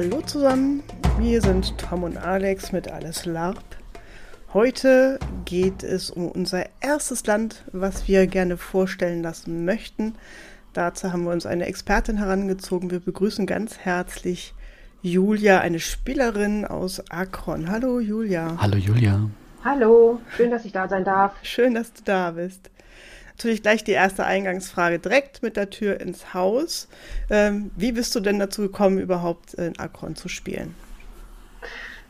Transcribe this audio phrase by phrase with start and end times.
[0.00, 0.84] Hallo zusammen,
[1.18, 3.64] wir sind Tom und Alex mit Alles LARP.
[4.54, 10.14] Heute geht es um unser erstes Land, was wir gerne vorstellen lassen möchten.
[10.72, 12.92] Dazu haben wir uns eine Expertin herangezogen.
[12.92, 14.54] Wir begrüßen ganz herzlich
[15.02, 17.68] Julia, eine Spielerin aus Akron.
[17.68, 18.56] Hallo Julia.
[18.56, 19.28] Hallo Julia.
[19.64, 21.32] Hallo, schön, dass ich da sein darf.
[21.42, 22.70] Schön, dass du da bist.
[23.38, 26.88] Natürlich gleich die erste Eingangsfrage direkt mit der Tür ins Haus.
[27.30, 30.74] Ähm, wie bist du denn dazu gekommen, überhaupt in Akron zu spielen?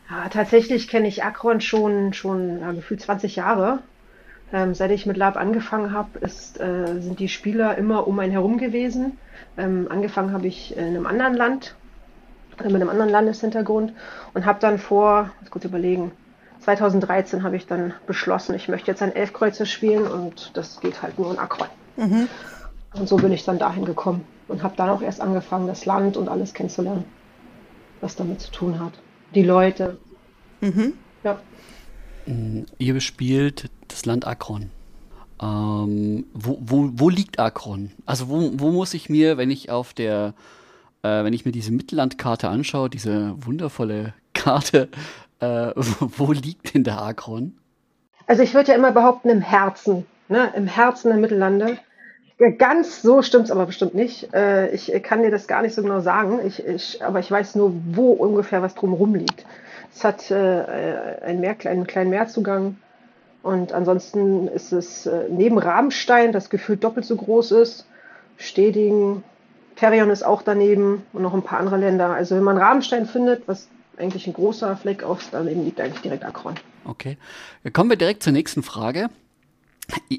[0.09, 3.77] Ja, tatsächlich kenne ich Akron schon, schon ja, gefühlt 20 Jahre.
[4.51, 8.57] Ähm, seit ich mit Lab angefangen habe, äh, sind die Spieler immer um einen herum
[8.57, 9.19] gewesen.
[9.55, 11.75] Ähm, angefangen habe ich in einem anderen Land,
[12.57, 13.93] äh, mit einem anderen Landeshintergrund
[14.33, 16.11] und habe dann vor, muss kurz überlegen,
[16.61, 21.17] 2013 habe ich dann beschlossen, ich möchte jetzt ein Elfkreuzer spielen und das geht halt
[21.17, 21.67] nur in Akron.
[21.97, 22.27] Mhm.
[22.93, 26.17] Und so bin ich dann dahin gekommen und habe dann auch erst angefangen, das Land
[26.17, 27.05] und alles kennenzulernen,
[28.01, 28.93] was damit zu tun hat.
[29.35, 29.97] Die Leute.
[30.61, 30.93] Mhm.
[31.23, 31.39] Ja.
[32.25, 34.71] Mm, ihr bespielt das Land Akron.
[35.41, 37.91] Ähm, wo, wo, wo liegt Akron?
[38.05, 40.33] Also wo, wo muss ich mir, wenn ich auf der,
[41.03, 44.89] äh, wenn ich mir diese Mittellandkarte anschaue, diese wundervolle Karte,
[45.39, 47.57] äh, wo liegt denn der Akron?
[48.27, 50.51] Also ich würde ja immer behaupten, im Herzen, ne?
[50.55, 51.77] im Herzen der Mittellande.
[52.57, 54.33] Ganz so stimmt es aber bestimmt nicht.
[54.33, 57.55] Äh, ich kann dir das gar nicht so genau sagen, ich, ich, aber ich weiß
[57.55, 59.45] nur, wo ungefähr was drumherum liegt.
[59.93, 60.35] Es hat äh,
[61.21, 62.77] einen, Meer, einen kleinen Meerzugang
[63.41, 67.85] und ansonsten ist es äh, neben Rabenstein, das gefühlt doppelt so groß ist,
[68.37, 69.23] Steding,
[69.75, 72.09] Terrion ist auch daneben und noch ein paar andere Länder.
[72.11, 73.67] Also wenn man Rabenstein findet, was
[73.99, 76.55] eigentlich ein großer Fleck aus, daneben liegt eigentlich direkt Akron.
[76.85, 77.17] Okay.
[77.73, 79.09] Kommen wir direkt zur nächsten Frage.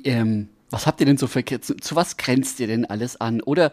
[0.04, 3.40] Ähm, was habt ihr denn so für, zu, was grenzt ihr denn alles an?
[3.42, 3.72] Oder,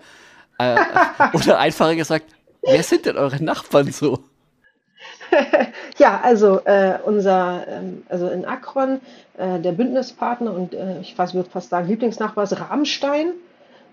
[0.57, 0.75] äh,
[1.33, 2.25] oder einfacher gesagt,
[2.61, 4.19] wer sind denn eure Nachbarn so?
[5.97, 8.99] ja, also äh, unser, ähm, also in Akron,
[9.37, 13.33] äh, der Bündnispartner und äh, ich fast, würde fast sagen Lieblingsnachbar ist Rabenstein.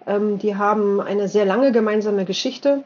[0.07, 2.85] Ähm, die haben eine sehr lange gemeinsame Geschichte.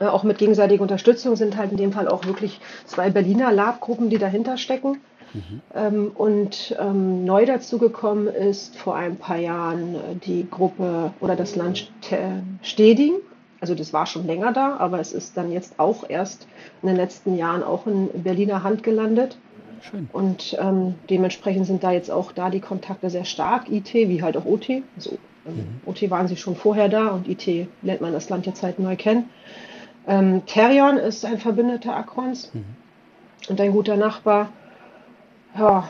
[0.00, 4.10] Äh, auch mit gegenseitiger Unterstützung sind halt in dem Fall auch wirklich zwei Berliner Lab-Gruppen,
[4.10, 5.00] die dahinter stecken.
[5.34, 6.12] Mhm.
[6.14, 11.90] Und ähm, neu dazugekommen ist vor ein paar Jahren äh, die Gruppe oder das Land
[12.62, 13.14] Steding.
[13.60, 16.48] Also das war schon länger da, aber es ist dann jetzt auch erst
[16.82, 19.38] in den letzten Jahren auch in Berliner Hand gelandet.
[19.82, 20.08] Schön.
[20.12, 24.36] Und ähm, dementsprechend sind da jetzt auch da die Kontakte sehr stark, IT wie halt
[24.36, 24.82] auch OT.
[24.96, 25.80] Also ähm, mhm.
[25.86, 28.96] OT waren sie schon vorher da und IT lernt man das Land jetzt halt neu
[28.96, 29.30] kennen.
[30.06, 32.64] Ähm, Therion ist ein Verbündeter Akrons mhm.
[33.48, 34.48] und ein guter Nachbar.
[35.56, 35.88] Ja,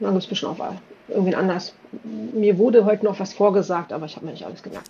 [0.00, 0.74] dann gibt es bestimmt auch
[1.08, 1.74] irgendwen anders.
[2.04, 4.88] Mir wurde heute noch was vorgesagt, aber ich habe mir nicht alles gemerkt.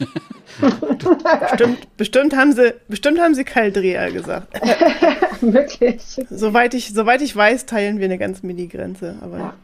[1.51, 4.61] bestimmt, bestimmt, haben sie, bestimmt haben sie Caldrea gesagt.
[5.41, 6.03] Wirklich.
[6.29, 9.17] Soweit ich, soweit ich weiß, teilen wir eine ganz Mini-Grenze.
[9.21, 9.55] Aber ja,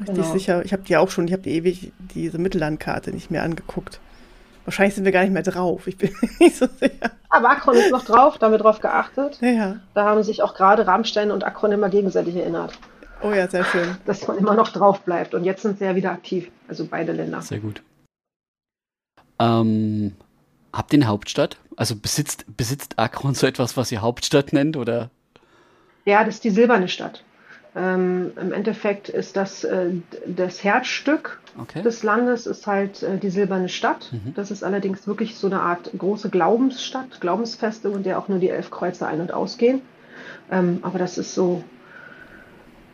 [0.00, 0.32] richtig genau.
[0.32, 0.64] sicher.
[0.64, 4.00] Ich habe die auch schon, ich habe die ewig diese Mittellandkarte nicht mehr angeguckt.
[4.64, 5.86] Wahrscheinlich sind wir gar nicht mehr drauf.
[5.86, 6.10] Ich bin
[6.40, 7.10] nicht so sicher.
[7.28, 9.38] Aber Akron ist noch drauf, da haben wir drauf geachtet.
[9.40, 9.76] Ja.
[9.94, 12.78] Da haben sich auch gerade Rammstein und Akron immer gegenseitig erinnert.
[13.22, 13.96] Oh ja, sehr schön.
[14.06, 15.34] Dass man immer noch drauf bleibt.
[15.34, 16.50] Und jetzt sind sie ja wieder aktiv.
[16.68, 17.42] Also beide Länder.
[17.42, 17.82] Sehr gut.
[19.38, 20.12] Ähm,
[20.72, 21.56] habt ihr eine Hauptstadt?
[21.76, 24.76] Also besitzt, besitzt Akron so etwas, was ihr Hauptstadt nennt?
[24.76, 25.10] Oder?
[26.04, 27.24] Ja, das ist die silberne Stadt.
[27.76, 29.90] Ähm, Im Endeffekt ist das äh,
[30.26, 31.82] das Herzstück okay.
[31.82, 34.10] des Landes, ist halt äh, die Silberne Stadt.
[34.12, 34.32] Mhm.
[34.34, 38.48] Das ist allerdings wirklich so eine Art große Glaubensstadt, Glaubensfeste, in der auch nur die
[38.48, 39.82] elf Kreuzer ein- und ausgehen.
[40.52, 41.64] Ähm, aber das ist so,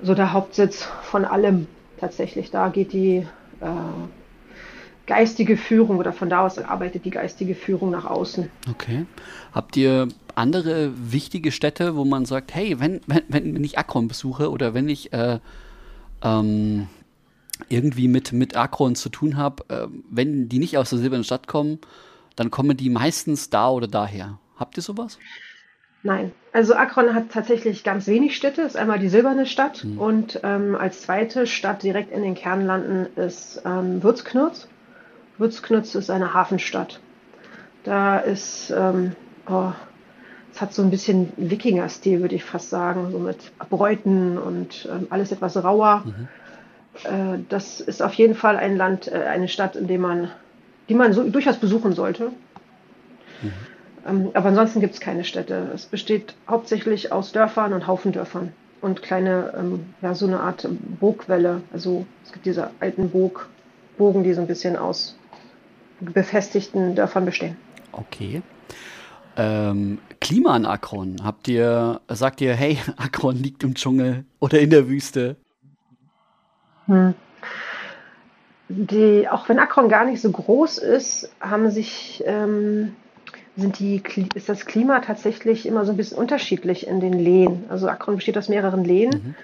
[0.02, 1.66] so der Hauptsitz von allem
[1.98, 2.50] tatsächlich.
[2.50, 3.26] Da geht die
[3.60, 3.66] äh,
[5.06, 8.48] geistige Führung oder von da aus arbeitet die geistige Führung nach außen.
[8.70, 9.04] Okay.
[9.52, 10.08] Habt ihr
[10.40, 14.88] andere wichtige Städte, wo man sagt, hey, wenn, wenn, wenn ich Akron besuche oder wenn
[14.88, 15.38] ich äh,
[16.22, 16.88] ähm,
[17.68, 21.46] irgendwie mit, mit Akron zu tun habe, äh, wenn die nicht aus der Silbernen Stadt
[21.46, 21.78] kommen,
[22.36, 24.38] dann kommen die meistens da oder daher.
[24.56, 25.18] Habt ihr sowas?
[26.02, 28.62] Nein, also Akron hat tatsächlich ganz wenig Städte.
[28.62, 29.98] Ist einmal die Silberne Stadt hm.
[29.98, 34.66] und ähm, als zweite Stadt direkt in den Kernlanden ist ähm, Würzknürz.
[35.36, 37.00] Würzknütz ist eine Hafenstadt.
[37.84, 39.12] Da ist, ähm,
[39.48, 39.72] oh,
[40.52, 45.06] es hat so ein bisschen Wikinger-Stil, würde ich fast sagen, so mit Bräuten und ähm,
[45.10, 46.04] alles etwas rauer.
[46.04, 46.28] Mhm.
[47.04, 50.30] Äh, das ist auf jeden Fall ein Land, äh, eine Stadt, in dem man,
[50.88, 52.32] die man so durchaus besuchen sollte.
[53.42, 53.52] Mhm.
[54.08, 55.70] Ähm, aber ansonsten gibt es keine Städte.
[55.74, 60.66] Es besteht hauptsächlich aus Dörfern und Haufendörfern und kleine, ähm, ja, so eine Art
[61.00, 61.62] Burgwelle.
[61.72, 63.48] Also es gibt diese alten Burg,
[63.98, 65.16] Bogen, die so ein bisschen aus
[66.00, 67.56] befestigten Dörfern bestehen.
[67.92, 68.42] Okay.
[69.42, 71.16] Ähm, Klima an Akron.
[71.24, 75.36] Habt ihr, sagt ihr, hey, Akron liegt im Dschungel oder in der Wüste?
[76.84, 77.14] Hm.
[78.68, 82.94] Die, auch wenn Akron gar nicht so groß ist, haben sich, ähm,
[83.56, 84.02] sind die,
[84.34, 87.64] ist das Klima tatsächlich immer so ein bisschen unterschiedlich in den Lehen.
[87.70, 89.10] Also Akron besteht aus mehreren Lehen.
[89.10, 89.34] Mhm.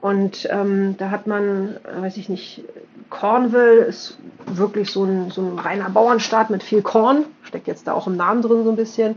[0.00, 2.62] Und ähm, da hat man, weiß ich nicht,
[3.10, 7.92] Cornwall ist wirklich so ein, so ein reiner Bauernstaat mit viel Korn, steckt jetzt da
[7.92, 9.16] auch im Namen drin so ein bisschen.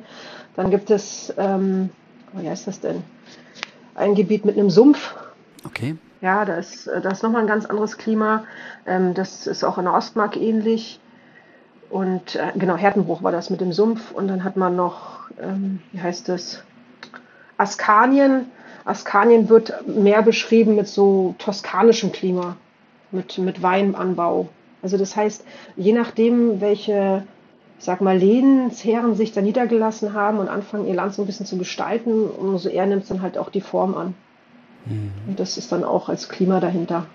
[0.56, 1.90] Dann gibt es, ähm,
[2.34, 3.04] wie heißt das denn?
[3.96, 5.16] Ein Gebiet mit einem Sumpf.
[5.66, 5.98] Okay.
[6.22, 8.44] Ja, da ist, da ist nochmal ein ganz anderes Klima.
[8.86, 11.00] Ähm, das ist auch in der Ostmark ähnlich.
[11.90, 14.12] Und äh, genau, Hertenbruch war das mit dem Sumpf.
[14.12, 16.64] Und dann hat man noch, ähm, wie heißt das?
[17.58, 18.46] Askanien.
[18.86, 22.58] Askanien wird mehr beschrieben mit so toskanischem Klima,
[23.12, 24.50] mit, mit Weinanbau.
[24.82, 25.44] Also das heißt,
[25.76, 27.24] je nachdem, welche,
[27.78, 31.46] ich sag mal, Lehnsherren sich da niedergelassen haben und anfangen, ihr Land so ein bisschen
[31.46, 34.14] zu gestalten, umso eher nimmt es dann halt auch die Form an.
[34.86, 35.12] Mhm.
[35.28, 37.06] Und das ist dann auch als Klima dahinter.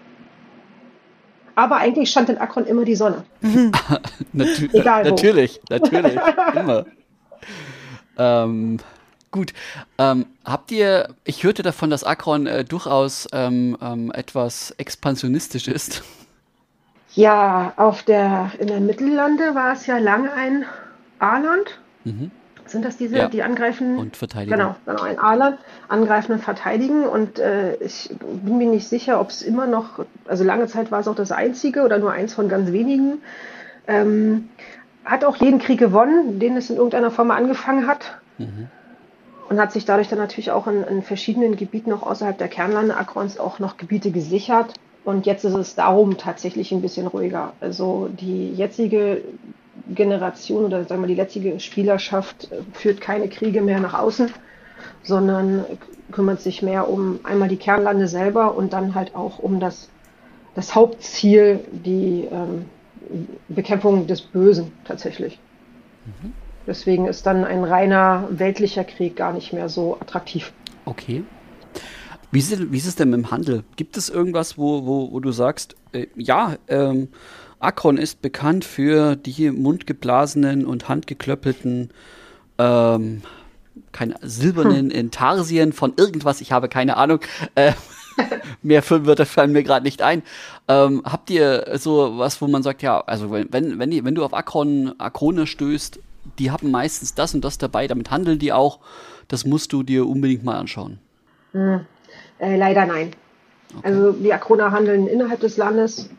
[1.57, 3.25] Aber eigentlich stand in Akron immer die Sonne.
[4.33, 5.11] Natür Egal wo.
[5.11, 6.19] Natürlich, natürlich,
[6.55, 6.85] immer.
[8.19, 8.79] ähm,
[9.35, 9.53] gut.
[9.99, 16.05] Ähm, habt ihr, ich hörte davon, dass Akron äh, durchaus ähm, ähm, etwas expansionistisch ist.
[17.15, 20.65] Ja, auf der, in der Mittellande war es ja lange ein
[21.19, 21.81] A-Land.
[22.05, 22.31] Mhm.
[22.67, 23.29] Sind das diese, ja.
[23.29, 23.99] die angreifen?
[23.99, 24.57] Und verteidigen.
[24.57, 25.59] Genau, genau ein A-Land,
[25.89, 27.05] angreifen und verteidigen.
[27.05, 31.01] Und äh, ich bin mir nicht sicher, ob es immer noch, also lange Zeit war
[31.01, 33.21] es auch das einzige oder nur eins von ganz wenigen.
[33.89, 34.49] Ähm,
[35.05, 38.17] hat auch jeden Krieg gewonnen, den es in irgendeiner Form angefangen hat.
[38.39, 38.69] Mhm.
[39.49, 42.97] Und hat sich dadurch dann natürlich auch in, in verschiedenen Gebieten auch außerhalb der Kernlande
[42.97, 44.75] Akrons auch noch Gebiete gesichert.
[45.05, 47.53] Und jetzt ist es darum tatsächlich ein bisschen ruhiger.
[47.61, 49.21] Also die jetzige
[49.89, 54.31] Generation oder sagen wir die letzte Spielerschaft äh, führt keine Kriege mehr nach außen,
[55.03, 55.65] sondern
[56.11, 59.89] kümmert sich mehr um einmal die Kernlande selber und dann halt auch um das,
[60.55, 62.67] das Hauptziel, die ähm,
[63.49, 65.39] Bekämpfung des Bösen tatsächlich.
[66.07, 66.33] Mhm.
[66.67, 70.53] Deswegen ist dann ein reiner weltlicher Krieg gar nicht mehr so attraktiv.
[70.85, 71.25] Okay.
[72.31, 73.65] Wie ist, es, wie ist es denn mit dem Handel?
[73.77, 77.09] Gibt es irgendwas, wo, wo, wo du sagst, äh, ja, ähm,
[77.61, 81.91] Akron ist bekannt für die mundgeblasenen und handgeklöppelten,
[82.59, 83.23] ähm,
[83.93, 84.99] keine silbernen hm.
[84.99, 87.21] Intarsien von irgendwas, ich habe keine Ahnung.
[87.55, 87.73] Äh,
[88.63, 90.23] mehr Filmwörter fallen mir gerade nicht ein.
[90.69, 94.15] Ähm, habt ihr so was, wo man sagt, ja, also wenn, wenn, wenn, die, wenn
[94.15, 96.01] du auf Akron, Akrone stößt,
[96.39, 98.81] die haben meistens das und das dabei, damit handeln die auch.
[99.29, 100.99] Das musst du dir unbedingt mal anschauen.
[101.53, 101.81] Hm.
[102.39, 103.11] Äh, leider nein.
[103.79, 103.89] Okay.
[103.89, 106.11] Also die Akroner handeln innerhalb des Landes,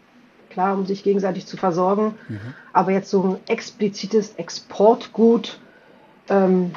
[0.49, 2.15] klar, um sich gegenseitig zu versorgen.
[2.27, 2.39] Mhm.
[2.73, 5.59] Aber jetzt so ein explizites Exportgut,
[6.29, 6.71] ähm,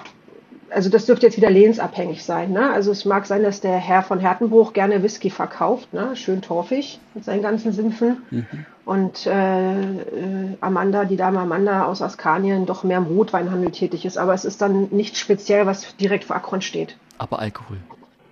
[0.71, 2.53] also das dürfte jetzt wieder lehnsabhängig sein.
[2.53, 2.71] Ne?
[2.71, 6.15] Also es mag sein, dass der Herr von Hertenbruch gerne Whisky verkauft, ne?
[6.17, 8.23] schön torfig mit seinen ganzen Sümpfen.
[8.31, 8.47] Mhm.
[8.85, 14.17] Und äh, äh, Amanda, die Dame Amanda aus Askanien, doch mehr im Rotweinhandel tätig ist.
[14.17, 16.97] Aber es ist dann nicht speziell, was direkt vor Akron steht.
[17.19, 17.77] Aber Alkohol.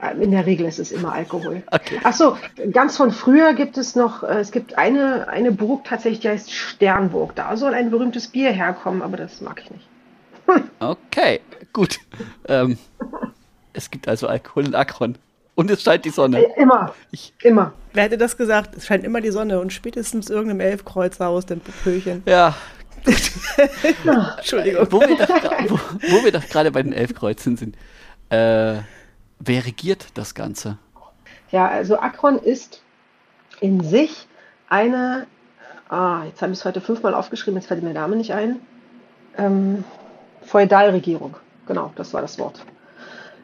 [0.01, 1.63] Äh, in der Regel ist es immer Alkohol.
[1.77, 2.01] Okay.
[2.03, 2.37] Ach so,
[2.73, 6.51] ganz von früher gibt es noch, äh, es gibt eine, eine Burg tatsächlich, die heißt
[6.51, 7.35] Sternburg.
[7.35, 9.87] Da soll ein berühmtes Bier herkommen, aber das mag ich nicht.
[10.79, 11.41] Okay,
[11.73, 11.99] gut.
[12.49, 12.79] Ähm,
[13.73, 15.17] es gibt also Alkohol in Akron.
[15.55, 16.45] Und es scheint die Sonne.
[16.45, 16.95] Äh, immer.
[17.11, 17.73] Ich, immer.
[17.95, 18.77] Wer hätte das gesagt?
[18.77, 22.23] Es scheint immer die Sonne und spätestens irgendeinem Elfkreuzer aus dem Pöpöchen.
[22.27, 22.55] Ja.
[24.37, 24.87] Entschuldigung.
[24.91, 25.79] Wo wir, doch, wo,
[26.11, 27.77] wo wir doch gerade bei den Elfkreuzen sind.
[28.29, 28.81] Äh,
[29.39, 30.79] Wer regiert das Ganze?
[31.51, 32.83] Ja, also Akron ist
[33.61, 34.27] in sich
[34.69, 35.27] eine,
[35.89, 38.61] ah, jetzt habe ich es heute fünfmal aufgeschrieben, jetzt fällt mir der Name nicht ein,
[39.37, 39.85] ähm,
[40.47, 41.37] Feudalregierung.
[41.67, 42.65] Genau, das war das Wort.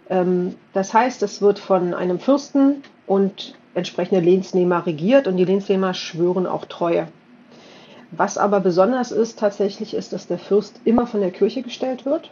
[0.09, 5.95] Ähm, das heißt, es wird von einem Fürsten und entsprechende Lehnsnehmer regiert und die Lehnsnehmer
[5.95, 7.09] schwören auch Treue.
[8.11, 12.31] Was aber besonders ist tatsächlich, ist, dass der Fürst immer von der Kirche gestellt wird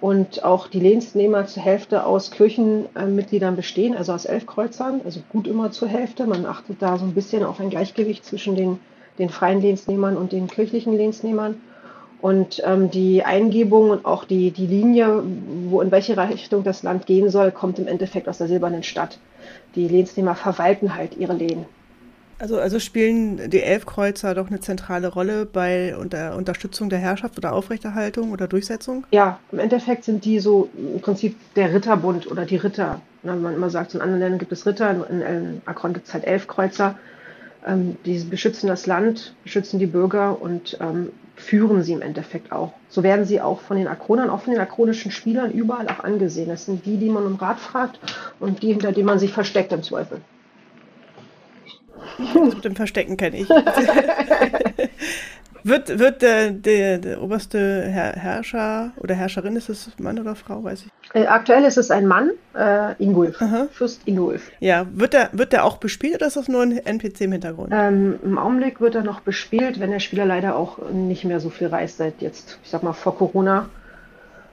[0.00, 5.70] und auch die Lehnsnehmer zur Hälfte aus Kirchenmitgliedern bestehen, also aus Elfkreuzern, also gut immer
[5.70, 6.26] zur Hälfte.
[6.26, 8.80] Man achtet da so ein bisschen auf ein Gleichgewicht zwischen den,
[9.18, 11.60] den freien Lehnsnehmern und den kirchlichen Lehnsnehmern.
[12.20, 15.22] Und ähm, die Eingebung und auch die, die Linie,
[15.68, 19.18] wo in welche Richtung das Land gehen soll, kommt im Endeffekt aus der silbernen Stadt.
[19.74, 21.64] Die Lehnsnehmer verwalten halt ihre Lehen.
[22.40, 27.52] Also, also spielen die Elfkreuzer doch eine zentrale Rolle bei unter Unterstützung der Herrschaft oder
[27.52, 29.06] Aufrechterhaltung oder Durchsetzung?
[29.10, 33.02] Ja, im Endeffekt sind die so im Prinzip der Ritterbund oder die Ritter.
[33.22, 36.14] Wenn man immer sagt, in anderen Ländern gibt es Ritter, in, in Akron gibt es
[36.14, 36.94] halt Elfkreuzer.
[37.66, 42.72] Ähm, die beschützen das Land, beschützen die Bürger und ähm, führen sie im Endeffekt auch.
[42.88, 46.48] So werden sie auch von den Akronern, auch von den akronischen Spielern überall auch angesehen.
[46.48, 47.98] Das sind die, die man um Rat fragt
[48.38, 50.20] und die, hinter denen man sich versteckt im Zweifel.
[52.18, 53.48] Das mit dem Verstecken kenne ich.
[55.64, 60.64] Wird, wird der, der, der oberste Herr, Herrscher oder Herrscherin, ist es Mann oder Frau,
[60.64, 60.90] weiß ich?
[61.14, 63.68] Äh, aktuell ist es ein Mann, äh, Ingulf, Aha.
[63.72, 64.50] Fürst Ingulf.
[64.60, 67.70] Ja, wird der, wird der auch bespielt oder ist das nur ein NPC im Hintergrund?
[67.72, 71.50] Ähm, Im Augenblick wird er noch bespielt, wenn der Spieler leider auch nicht mehr so
[71.50, 73.68] viel reist seit jetzt, ich sag mal, vor Corona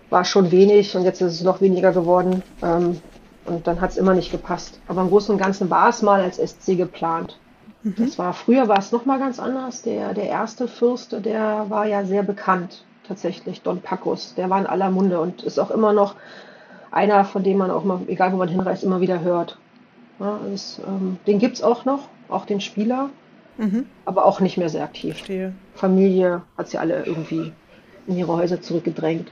[0.09, 2.43] war schon wenig und jetzt ist es noch weniger geworden.
[2.63, 3.01] Ähm,
[3.45, 4.79] und dann hat es immer nicht gepasst.
[4.87, 7.37] Aber im Großen und Ganzen war es mal als SC geplant.
[7.83, 7.95] Mhm.
[7.97, 9.81] Das war, früher war es nochmal ganz anders.
[9.81, 14.33] Der, der erste Fürst, der war ja sehr bekannt, tatsächlich, Don Pacus.
[14.35, 16.15] Der war in aller Munde und ist auch immer noch
[16.91, 19.57] einer, von dem man auch mal, egal wo man hinreist, immer wieder hört.
[20.19, 23.09] Ja, ist, ähm, den gibt es auch noch, auch den Spieler,
[23.57, 23.85] mhm.
[24.05, 25.15] aber auch nicht mehr sehr aktiv.
[25.15, 25.53] Verstehe.
[25.75, 27.51] Familie hat sie alle irgendwie
[28.07, 29.31] in ihre Häuser zurückgedrängt.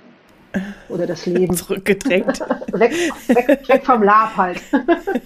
[0.90, 1.54] Oder das Leben.
[1.56, 2.40] Zurückgedrängt.
[2.72, 2.94] weg,
[3.28, 4.62] weg, weg vom Lab halt.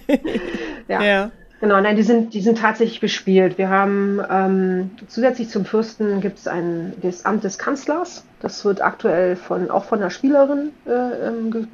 [0.88, 1.02] ja.
[1.02, 1.30] ja.
[1.60, 3.58] Genau, nein, die sind, die sind tatsächlich bespielt.
[3.58, 8.24] Wir haben ähm, zusätzlich zum Fürsten gibt es ein das Amt des Kanzlers.
[8.40, 11.68] Das wird aktuell von auch von einer Spielerin äh, ähm,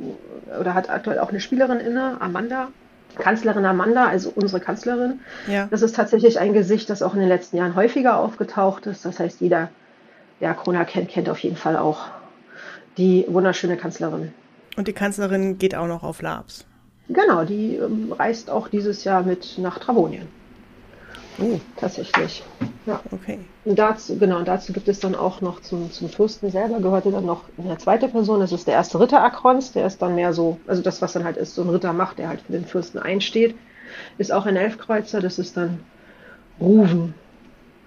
[0.59, 2.69] oder hat aktuell auch eine Spielerin inne, Amanda.
[3.17, 5.21] Kanzlerin Amanda, also unsere Kanzlerin.
[5.47, 5.69] Ja.
[5.71, 9.05] Das ist tatsächlich ein Gesicht, das auch in den letzten Jahren häufiger aufgetaucht ist.
[9.05, 9.71] Das heißt, jeder,
[10.41, 12.09] der Corona kennt, kennt auf jeden Fall auch
[12.99, 14.33] die wunderschöne Kanzlerin.
[14.77, 16.67] Und die Kanzlerin geht auch noch auf Labs.
[17.09, 20.27] Genau, die ähm, reist auch dieses Jahr mit nach Travonien.
[21.39, 21.61] Oh.
[21.77, 22.43] Tatsächlich.
[22.87, 23.01] Ja.
[23.11, 23.39] Okay.
[23.65, 27.27] Und dazu, genau, dazu gibt es dann auch noch zum, zum Fürsten selber gehörte dann
[27.27, 30.59] noch eine zweite Person, das ist der erste Ritter Akrons, der ist dann mehr so,
[30.67, 32.99] also das, was dann halt ist, so ein Ritter macht, der halt für den Fürsten
[32.99, 33.55] einsteht.
[34.19, 35.81] Ist auch ein Elfkreuzer, das ist dann
[36.61, 37.15] Ruven.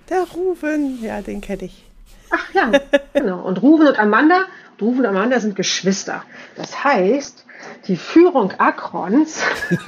[0.09, 1.85] Der Ruven, ja, den kenne ich.
[2.29, 2.71] Ach ja,
[3.13, 3.41] genau.
[3.41, 4.41] Und Ruven und Amanda,
[4.79, 6.23] Ruven und Amanda sind Geschwister.
[6.55, 7.45] Das heißt,
[7.87, 9.41] die Führung Akrons.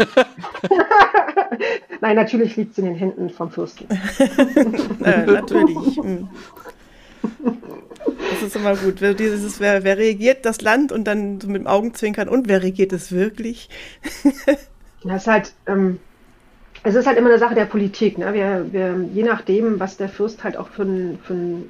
[2.02, 3.88] Nein, natürlich liegt es in den Händen vom Fürsten.
[5.04, 5.98] äh, natürlich.
[5.98, 6.30] Hm.
[8.32, 9.02] Das ist immer gut.
[9.02, 12.94] Dieses, wer, wer, regiert das Land und dann so mit dem Augenzwinkern und wer regiert
[12.94, 13.70] es wirklich?
[15.04, 16.00] das ist halt, ähm,
[16.84, 18.18] es ist halt immer eine Sache der Politik.
[18.18, 18.34] Ne?
[18.34, 21.66] Wir, wir, je nachdem, was der Fürst halt auch für ein, für ein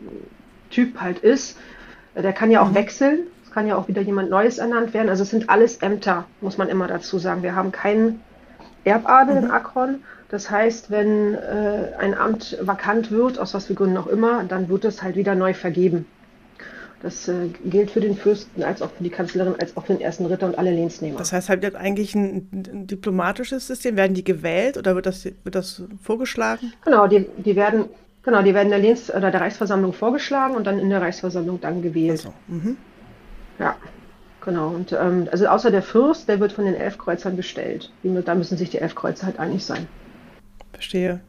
[0.69, 1.57] Typ halt ist,
[2.15, 2.75] der kann ja auch mhm.
[2.75, 3.19] wechseln
[3.53, 5.10] kann ja auch wieder jemand Neues ernannt werden.
[5.10, 7.43] Also es sind alles Ämter, muss man immer dazu sagen.
[7.43, 8.22] Wir haben keinen
[8.84, 9.46] Erbadel mhm.
[9.46, 10.03] in Akron.
[10.29, 14.70] Das heißt, wenn äh, ein Amt vakant wird, aus was für Gründen auch immer, dann
[14.70, 16.05] wird es halt wieder neu vergeben.
[17.01, 20.01] Das äh, gilt für den Fürsten als auch für die Kanzlerin, als auch für den
[20.01, 21.17] ersten Ritter und alle Lehnsnehmer.
[21.17, 23.98] Das heißt halt eigentlich ein, ein diplomatisches System.
[23.98, 26.72] Werden die gewählt oder wird das, wird das vorgeschlagen?
[26.86, 27.86] Genau, die, die werden
[28.24, 31.81] Genau, die werden der Lehns- oder der Reichsversammlung vorgeschlagen und dann in der Reichsversammlung dann
[31.81, 32.12] gewählt.
[32.12, 32.77] Also, mhm.
[33.62, 33.75] Ja,
[34.44, 34.70] genau.
[34.70, 37.91] Und ähm, also außer der Fürst, der wird von den Elfkreuzern gestellt.
[38.03, 39.88] Da müssen sich die Elfkreuzer halt einig sein.
[40.74, 41.22] Verstehe.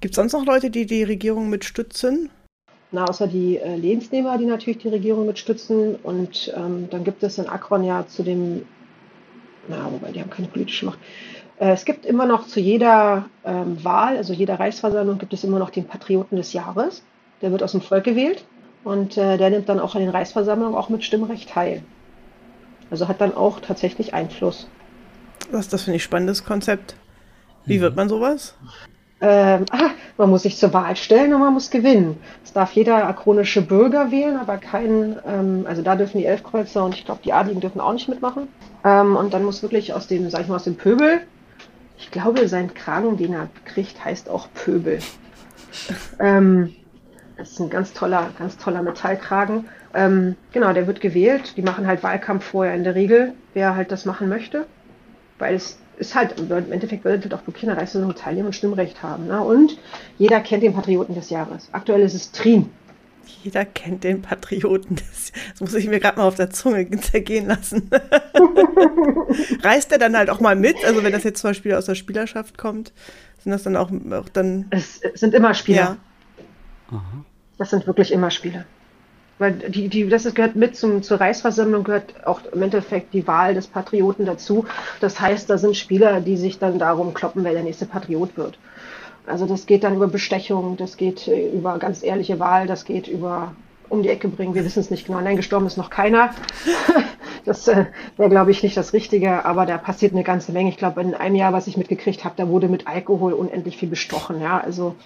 [0.00, 2.30] Gibt es sonst noch Leute, die die Regierung mitstützen?
[2.92, 5.96] Na, außer die äh, Lehnsnehmer, die natürlich die Regierung mitstützen.
[5.96, 8.62] Und ähm, dann gibt es in Akron ja zu dem,
[9.68, 10.98] na, wobei die haben keine politische Macht.
[11.58, 15.58] Äh, es gibt immer noch zu jeder ähm, Wahl, also jeder Reichsversammlung, gibt es immer
[15.58, 17.02] noch den Patrioten des Jahres.
[17.42, 18.44] Der wird aus dem Volk gewählt.
[18.86, 21.82] Und äh, der nimmt dann auch an den Reichsversammlungen auch mit Stimmrecht teil.
[22.88, 24.68] Also hat dann auch tatsächlich Einfluss.
[25.50, 26.94] Was das finde ich spannendes Konzept.
[27.64, 27.80] Wie mhm.
[27.80, 28.54] wird man sowas?
[29.20, 32.16] Ähm, ah, man muss sich zur Wahl stellen und man muss gewinnen.
[32.44, 36.94] Es darf jeder akronische Bürger wählen, aber kein, ähm, also da dürfen die Elfkreuzer und
[36.94, 38.46] ich glaube die Adligen dürfen auch nicht mitmachen.
[38.84, 41.22] Ähm, und dann muss wirklich aus dem, sag ich mal, aus dem Pöbel,
[41.98, 45.00] ich glaube, sein Kragen, den er kriegt, heißt auch Pöbel.
[46.20, 46.76] ähm,
[47.36, 49.68] das ist ein ganz toller, ganz toller Metallkragen.
[49.94, 51.56] Ähm, genau, der wird gewählt.
[51.56, 54.66] Die machen halt Wahlkampf vorher in der Regel, wer halt das machen möchte.
[55.38, 59.26] Weil es ist halt, im Endeffekt bedeutet auch wirklich eine Reichsversammlung teilnehmen und Stimmrecht haben.
[59.26, 59.40] Ne?
[59.40, 59.78] Und
[60.18, 61.68] jeder kennt den Patrioten des Jahres.
[61.72, 62.70] Aktuell ist es Trin.
[63.42, 64.96] Jeder kennt den Patrioten.
[64.96, 65.50] des Jahres.
[65.52, 67.90] Das muss ich mir gerade mal auf der Zunge zergehen lassen.
[69.62, 70.76] Reist er dann halt auch mal mit?
[70.84, 72.92] Also wenn das jetzt zum Beispiel aus der Spielerschaft kommt,
[73.42, 74.66] sind das dann auch, auch dann...
[74.70, 75.76] Es sind immer Spieler.
[75.76, 75.96] Ja.
[76.90, 77.24] Aha.
[77.58, 78.64] Das sind wirklich immer Spiele.
[79.38, 83.54] Weil die, die, das gehört mit zum, zur Reichsversammlung, gehört auch im Endeffekt die Wahl
[83.54, 84.64] des Patrioten dazu.
[85.00, 88.58] Das heißt, da sind Spieler, die sich dann darum kloppen, wer der nächste Patriot wird.
[89.26, 93.08] Also das geht dann über Bestechung, das geht äh, über ganz ehrliche Wahl, das geht
[93.08, 93.52] über
[93.88, 95.20] um die Ecke bringen, wir wissen es nicht genau.
[95.20, 96.30] Nein, gestorben ist noch keiner.
[97.44, 97.86] Das äh,
[98.16, 100.68] wäre, glaube ich, nicht das Richtige, aber da passiert eine ganze Menge.
[100.68, 103.88] Ich glaube, in einem Jahr, was ich mitgekriegt habe, da wurde mit Alkohol unendlich viel
[103.88, 104.40] bestochen.
[104.40, 104.96] Ja, also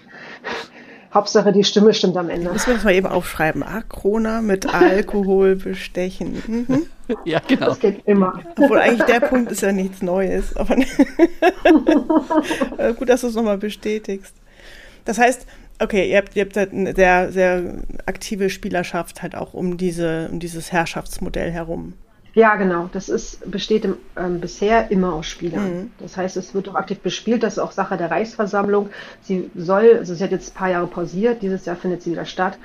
[1.12, 2.50] Hauptsache die Stimme stimmt am Ende.
[2.52, 3.62] Das müssen wir eben aufschreiben.
[3.62, 6.42] Akrona mit Alkohol bestechen.
[6.46, 6.86] Mhm.
[7.24, 7.66] Ja, genau.
[7.66, 8.40] Das geht immer.
[8.56, 10.56] Obwohl eigentlich der Punkt ist ja nichts Neues.
[10.56, 10.76] Aber
[12.96, 14.32] gut, dass du es nochmal bestätigst.
[15.04, 15.44] Das heißt,
[15.80, 20.28] okay, ihr habt, ihr habt halt eine sehr, sehr aktive Spielerschaft halt auch um, diese,
[20.30, 21.94] um dieses Herrschaftsmodell herum.
[22.34, 22.88] Ja, genau.
[22.92, 25.74] Das ist, besteht im, ähm, bisher immer aus Spielern.
[25.74, 25.90] Mhm.
[25.98, 27.42] Das heißt, es wird auch aktiv bespielt.
[27.42, 28.90] Das ist auch Sache der Reichsversammlung.
[29.22, 31.42] Sie soll, also sie hat jetzt ein paar Jahre pausiert.
[31.42, 32.58] Dieses Jahr findet sie wieder statt.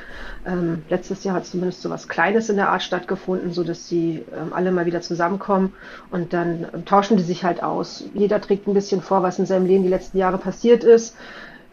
[0.46, 4.24] Ähm, letztes Jahr hat zumindest so was Kleines in der Art stattgefunden, so dass sie
[4.34, 5.74] ähm, alle mal wieder zusammenkommen
[6.12, 8.04] und dann ähm, tauschen die sich halt aus.
[8.14, 11.16] Jeder trägt ein bisschen vor, was in seinem Leben die letzten Jahre passiert ist.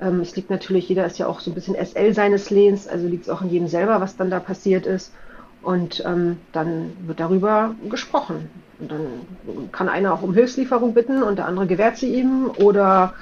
[0.00, 3.06] Ähm, es liegt natürlich, jeder ist ja auch so ein bisschen SL seines Lebens, also
[3.06, 5.12] liegt es auch in jedem selber, was dann da passiert ist.
[5.62, 8.50] Und ähm, dann wird darüber gesprochen.
[8.80, 12.50] Und dann kann einer auch um Hilfslieferung bitten und der andere gewährt sie ihm.
[12.58, 13.14] Oder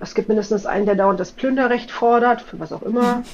[0.00, 3.22] es gibt mindestens einen, der dauernd das Plünderrecht fordert, für was auch immer.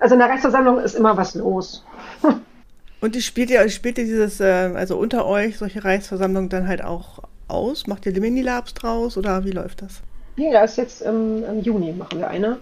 [0.00, 1.84] Also in der Rechtsversammlung ist immer was los.
[3.00, 6.84] Und die spielt ihr, spielt ihr dieses, äh, also unter euch, solche Reichsversammlungen dann halt
[6.84, 7.86] auch aus?
[7.86, 10.02] Macht ihr Mini-Labs draus oder wie läuft das?
[10.36, 12.58] Ja, ist jetzt im, im, Juni machen wir eine.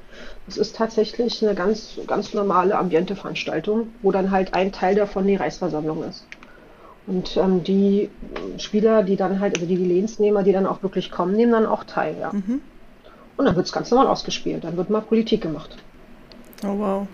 [0.46, 5.36] Das ist tatsächlich eine ganz, ganz normale Ambiente-Veranstaltung, wo dann halt ein Teil davon die
[5.36, 6.24] Reichsversammlung ist.
[7.06, 8.10] Und ähm, die
[8.58, 11.84] Spieler, die dann halt, also die Lehnsnehmer, die dann auch wirklich kommen, nehmen dann auch
[11.84, 12.32] teil, ja.
[12.32, 12.60] Mhm.
[13.36, 14.64] Und dann wird es ganz normal ausgespielt.
[14.64, 15.76] Dann wird mal Politik gemacht.
[16.64, 17.06] Oh wow.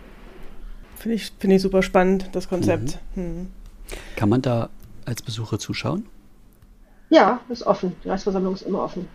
[0.97, 2.99] Finde ich, find ich super spannend, das Konzept.
[3.17, 3.25] Mhm.
[3.25, 3.47] Mhm.
[4.17, 4.69] Kann man da
[5.05, 6.07] als Besucher zuschauen?
[7.11, 7.97] Ja, ist offen.
[8.05, 9.09] Die Reichsversammlung ist immer offen.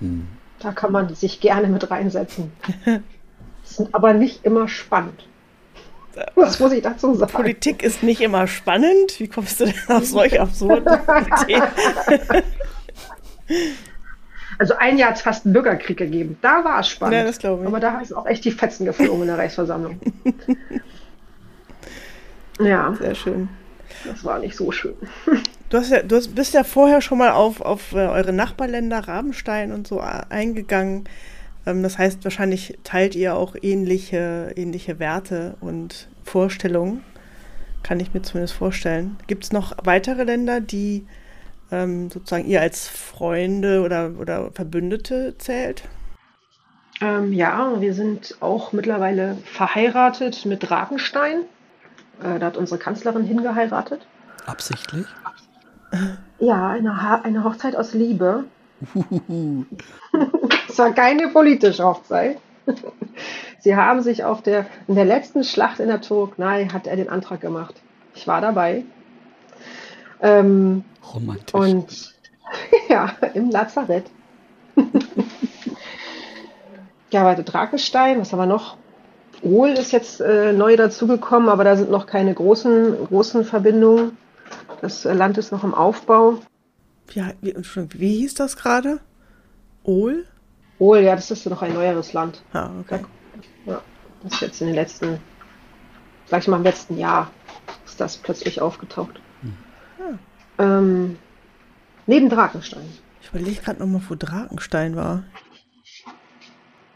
[0.00, 0.28] Mhm.
[0.58, 2.52] Da kann man sich gerne mit reinsetzen.
[3.66, 5.26] sind aber nicht immer spannend.
[6.34, 7.32] Was muss ich dazu sagen?
[7.32, 9.18] Politik ist nicht immer spannend.
[9.18, 10.98] Wie kommst du denn auf solche absurden
[11.42, 11.62] Ideen?
[14.58, 16.38] Also ein Jahr hat es fast einen Bürgerkrieg gegeben.
[16.40, 17.16] Da war es spannend.
[17.16, 17.68] Ja, das glaube ich.
[17.68, 20.00] Aber da ist auch echt die Fetzen geflogen in der Reichsversammlung.
[22.60, 22.94] ja.
[22.98, 23.48] Sehr schön.
[24.04, 24.94] Das war nicht so schön.
[25.68, 29.72] Du, hast ja, du bist ja vorher schon mal auf, auf äh, eure Nachbarländer, Rabenstein
[29.72, 31.04] und so eingegangen.
[31.66, 37.04] Ähm, das heißt, wahrscheinlich teilt ihr auch ähnliche, ähnliche Werte und Vorstellungen.
[37.82, 39.16] Kann ich mir zumindest vorstellen.
[39.26, 41.06] Gibt es noch weitere Länder, die
[41.70, 45.82] ähm, sozusagen ihr als Freunde oder, oder Verbündete zählt?
[47.00, 51.42] Ähm, ja, wir sind auch mittlerweile verheiratet mit Rabenstein.
[52.22, 54.06] Äh, da hat unsere Kanzlerin hingeheiratet.
[54.46, 55.06] Absichtlich?
[56.38, 58.44] Ja, eine, ha eine Hochzeit aus Liebe.
[60.76, 62.36] Es war keine politische Hochzeit.
[63.60, 67.08] Sie haben sich auf der, in der letzten Schlacht in der Türkei hat er den
[67.08, 67.76] Antrag gemacht.
[68.14, 68.84] Ich war dabei.
[70.20, 70.84] Ähm,
[71.14, 71.54] Romantisch.
[71.54, 72.14] Und
[72.90, 74.04] ja, im Lazarett.
[77.10, 78.76] ja, weiter Drakenstein, was haben wir noch?
[79.40, 84.18] Ohl ist jetzt äh, neu dazugekommen, aber da sind noch keine großen, großen Verbindungen.
[84.82, 86.40] Das Land ist noch im Aufbau.
[87.14, 89.00] Ja, wie, wie hieß das gerade?
[89.82, 90.26] Ohl?
[90.78, 92.42] Ohl, ja, das ist noch ein neueres Land.
[92.52, 93.00] Ah, okay.
[93.64, 93.80] Ja,
[94.22, 95.18] das ist jetzt in den letzten,
[96.26, 97.30] sag ich mal, im letzten Jahr
[97.84, 99.20] ist das plötzlich aufgetaucht.
[99.40, 100.18] Hm.
[100.58, 101.18] Ähm,
[102.06, 102.88] neben Drakenstein.
[103.22, 105.24] Ich überlege gerade nochmal, wo Drakenstein war.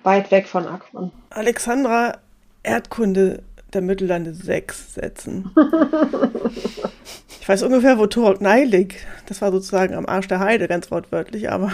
[0.02, 1.12] Weit weg von Akron.
[1.30, 2.18] Alexandra,
[2.62, 5.50] Erdkunde der Mittellande 6 setzen.
[7.40, 9.06] ich weiß ungefähr, wo Toroknei liegt.
[9.26, 11.72] Das war sozusagen am Arsch der Heide, ganz wortwörtlich, aber.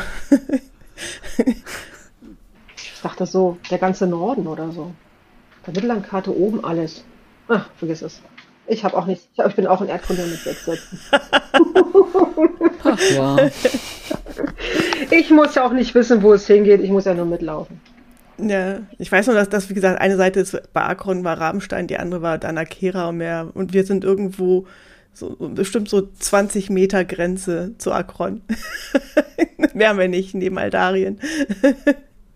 [3.06, 4.90] Ich dachte so, der ganze Norden oder so.
[5.64, 7.04] Der Mittellandkarte oben alles.
[7.46, 8.20] Ach, vergiss es.
[8.66, 9.28] Ich habe auch nicht.
[9.46, 10.98] Ich bin auch in Erdkunde mit 6 Sätzen.
[12.82, 13.36] Ach ja.
[15.10, 16.80] Ich muss ja auch nicht wissen, wo es hingeht.
[16.80, 17.80] Ich muss ja nur mitlaufen.
[18.38, 21.86] Ja, ich weiß nur, dass das, wie gesagt, eine Seite ist bei Akron war Rabenstein,
[21.86, 23.50] die andere war Danakera und mehr.
[23.54, 24.66] Und wir sind irgendwo
[25.12, 28.42] so bestimmt so 20 Meter Grenze zu Akron.
[29.74, 31.20] mehr haben wir nicht, neben Aldarien.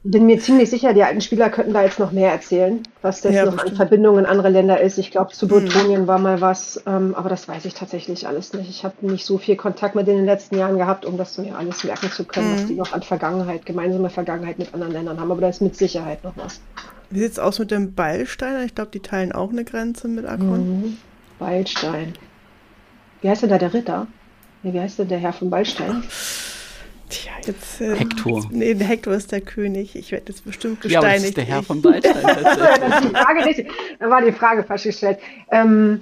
[0.03, 3.35] Bin mir ziemlich sicher, die alten Spieler könnten da jetzt noch mehr erzählen, was das
[3.35, 3.73] ja, noch bestimmt.
[3.73, 4.97] an Verbindungen in andere Länder ist.
[4.97, 6.07] Ich glaube, zu Bretonien hm.
[6.07, 8.71] war mal was, ähm, aber das weiß ich tatsächlich alles nicht.
[8.71, 11.37] Ich habe nicht so viel Kontakt mit denen in den letzten Jahren gehabt, um das
[11.37, 12.55] mir alles merken zu können, hm.
[12.55, 15.31] was die noch an Vergangenheit, gemeinsame Vergangenheit mit anderen Ländern haben.
[15.31, 16.63] Aber da ist mit Sicherheit noch was.
[17.11, 18.65] Wie sieht es aus mit dem Beilsteiner?
[18.65, 20.81] Ich glaube, die teilen auch eine Grenze mit Akron.
[20.81, 20.97] Mhm.
[21.39, 22.15] Beilstein.
[23.21, 24.07] Wie heißt denn da der Ritter?
[24.63, 26.03] wie heißt denn der Herr von Beilstein?
[27.11, 27.81] Tja, jetzt.
[27.81, 28.47] Äh, Hektor.
[28.51, 29.95] Nee, der Hektor ist der König.
[29.97, 31.05] Ich werde jetzt bestimmt gesteinigt.
[31.05, 32.23] Ja, das ist der Herr von Beilstein.
[32.23, 33.71] das ist die Frage richtig.
[33.99, 35.19] Da war die Frage falsch gestellt.
[35.51, 35.99] Ähm,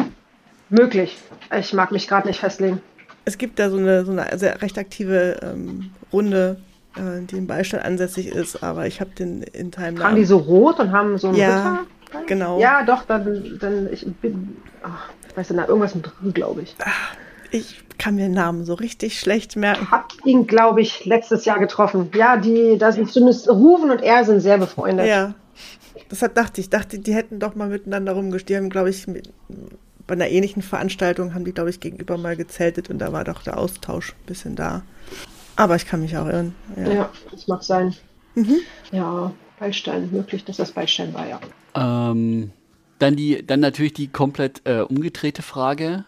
[0.70, 1.16] Möglich.
[1.58, 2.80] Ich mag mich gerade nicht festlegen.
[3.24, 6.60] Es gibt da so eine, so eine sehr recht aktive ähm, Runde,
[6.96, 10.38] äh, die im Beistand ansässig ist, aber ich habe den in Time Haben die so
[10.38, 11.78] rot und haben so einen ja,
[12.12, 12.26] Ritter?
[12.26, 12.60] genau.
[12.60, 16.76] Ja, doch, dann, dann ich bin, ach, ich weiß nicht, irgendwas mit drin, glaube ich.
[17.50, 19.90] Ich kann mir den Namen so richtig schlecht merken.
[19.90, 22.10] Hab ihn, glaube ich, letztes Jahr getroffen.
[22.14, 25.06] Ja, die, das ist zumindest Rufen und er sind sehr befreundet.
[25.06, 25.34] Ja.
[26.10, 28.50] Deshalb dachte ich, dachte, die hätten doch mal miteinander rumgespielt.
[28.50, 29.30] Die haben, glaube ich, mit,
[30.06, 33.42] bei einer ähnlichen Veranstaltung haben die, glaube ich, gegenüber mal gezeltet und da war doch
[33.42, 34.82] der Austausch ein bisschen da.
[35.56, 36.54] Aber ich kann mich auch irren.
[36.76, 37.94] Ja, ja das mag sein.
[38.34, 38.56] Mhm.
[38.92, 41.40] Ja, Beilstein, möglich, dass das Beilstein war, ja.
[41.74, 42.52] Ähm,
[42.98, 46.04] dann, die, dann natürlich die komplett äh, umgedrehte Frage.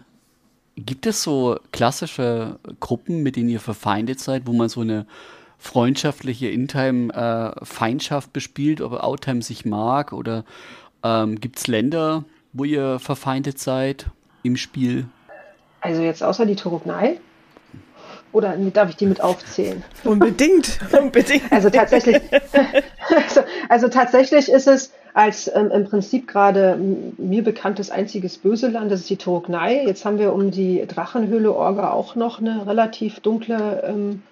[0.87, 5.07] Gibt es so klassische Gruppen, mit denen ihr verfeindet seid, wo man so eine
[5.59, 10.13] freundschaftliche In-Time-Feindschaft äh, bespielt, ob Outtime sich mag?
[10.13, 10.45] Oder
[11.03, 14.07] ähm, gibt es Länder, wo ihr verfeindet seid
[14.43, 15.07] im Spiel?
[15.81, 17.21] Also jetzt außer die Turugnai?
[18.33, 19.83] Oder darf ich die mit aufzählen?
[20.05, 21.51] Unbedingt, unbedingt.
[21.51, 22.17] Also tatsächlich,
[23.09, 26.79] also, also, tatsächlich ist es als ähm, im Prinzip gerade
[27.19, 29.85] mir bekanntes einziges böse Land, das ist die Turugnai.
[29.87, 34.23] Jetzt haben wir um die Drachenhöhle Orga auch noch eine relativ dunkle ähm,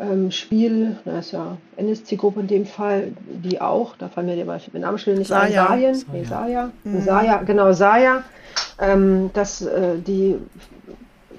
[0.00, 4.44] ähm, Spiel, das ist ja NSC-Gruppe in dem Fall, die auch, da fallen mir der
[4.44, 5.66] Namensschild nicht Saya.
[5.70, 6.12] ein, Sarien, Saya.
[6.12, 7.00] Nee, Saya, mhm.
[7.00, 8.22] Saya, genau, Saya,
[8.80, 10.36] ähm, dass äh, die,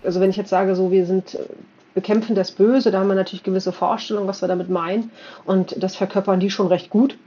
[0.03, 1.39] also wenn ich jetzt sage, so wir sind äh,
[1.93, 5.11] bekämpfen das Böse, da haben wir natürlich gewisse Vorstellungen, was wir damit meinen
[5.45, 7.17] und das verkörpern die schon recht gut.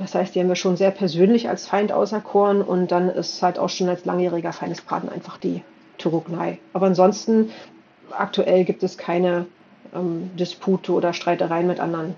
[0.00, 3.58] Das heißt, die haben wir schon sehr persönlich als Feind auserkoren und dann ist halt
[3.58, 5.62] auch schon als langjähriger Feindespartner einfach die
[5.98, 6.58] Turugnai.
[6.72, 7.50] Aber ansonsten,
[8.10, 9.44] aktuell gibt es keine
[9.94, 12.14] ähm, Dispute oder Streitereien mit anderen.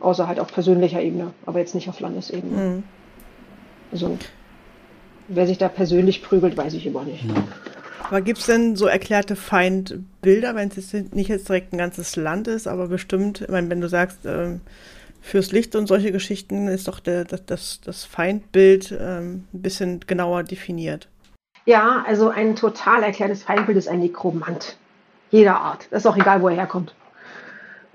[0.00, 2.56] Außer halt auf persönlicher Ebene, aber jetzt nicht auf Landesebene.
[2.56, 2.82] Mhm.
[3.92, 4.18] Also,
[5.28, 7.24] wer sich da persönlich prügelt, weiß ich immer nicht.
[7.24, 7.44] Mhm.
[8.10, 12.16] Aber gibt es denn so erklärte Feindbilder, wenn es jetzt nicht jetzt direkt ein ganzes
[12.16, 14.60] Land ist, aber bestimmt, ich meine, wenn du sagst, ähm,
[15.20, 20.42] fürs Licht und solche Geschichten ist doch der, das, das Feindbild ähm, ein bisschen genauer
[20.42, 21.08] definiert.
[21.66, 24.76] Ja, also ein total erklärtes Feindbild ist ein Nekromant
[25.30, 25.86] jeder Art.
[25.90, 26.94] Das ist auch egal, wo er herkommt.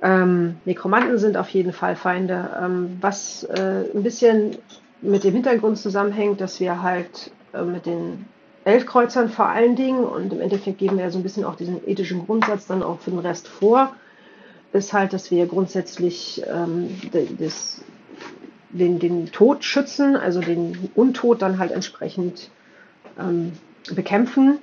[0.02, 2.50] Ähm, Nekromanten sind auf jeden Fall Feinde.
[2.62, 4.58] Ähm, was äh, ein bisschen
[5.02, 8.26] mit dem Hintergrund zusammenhängt, dass wir halt äh, mit den
[8.66, 12.26] Elfkreuzern vor allen Dingen und im Endeffekt geben wir so ein bisschen auch diesen ethischen
[12.26, 13.94] Grundsatz dann auch für den Rest vor,
[14.76, 16.90] ist halt, dass wir grundsätzlich ähm,
[17.40, 17.82] das,
[18.70, 22.50] den, den Tod schützen, also den Untod dann halt entsprechend
[23.20, 23.54] ähm,
[23.94, 24.60] bekämpfen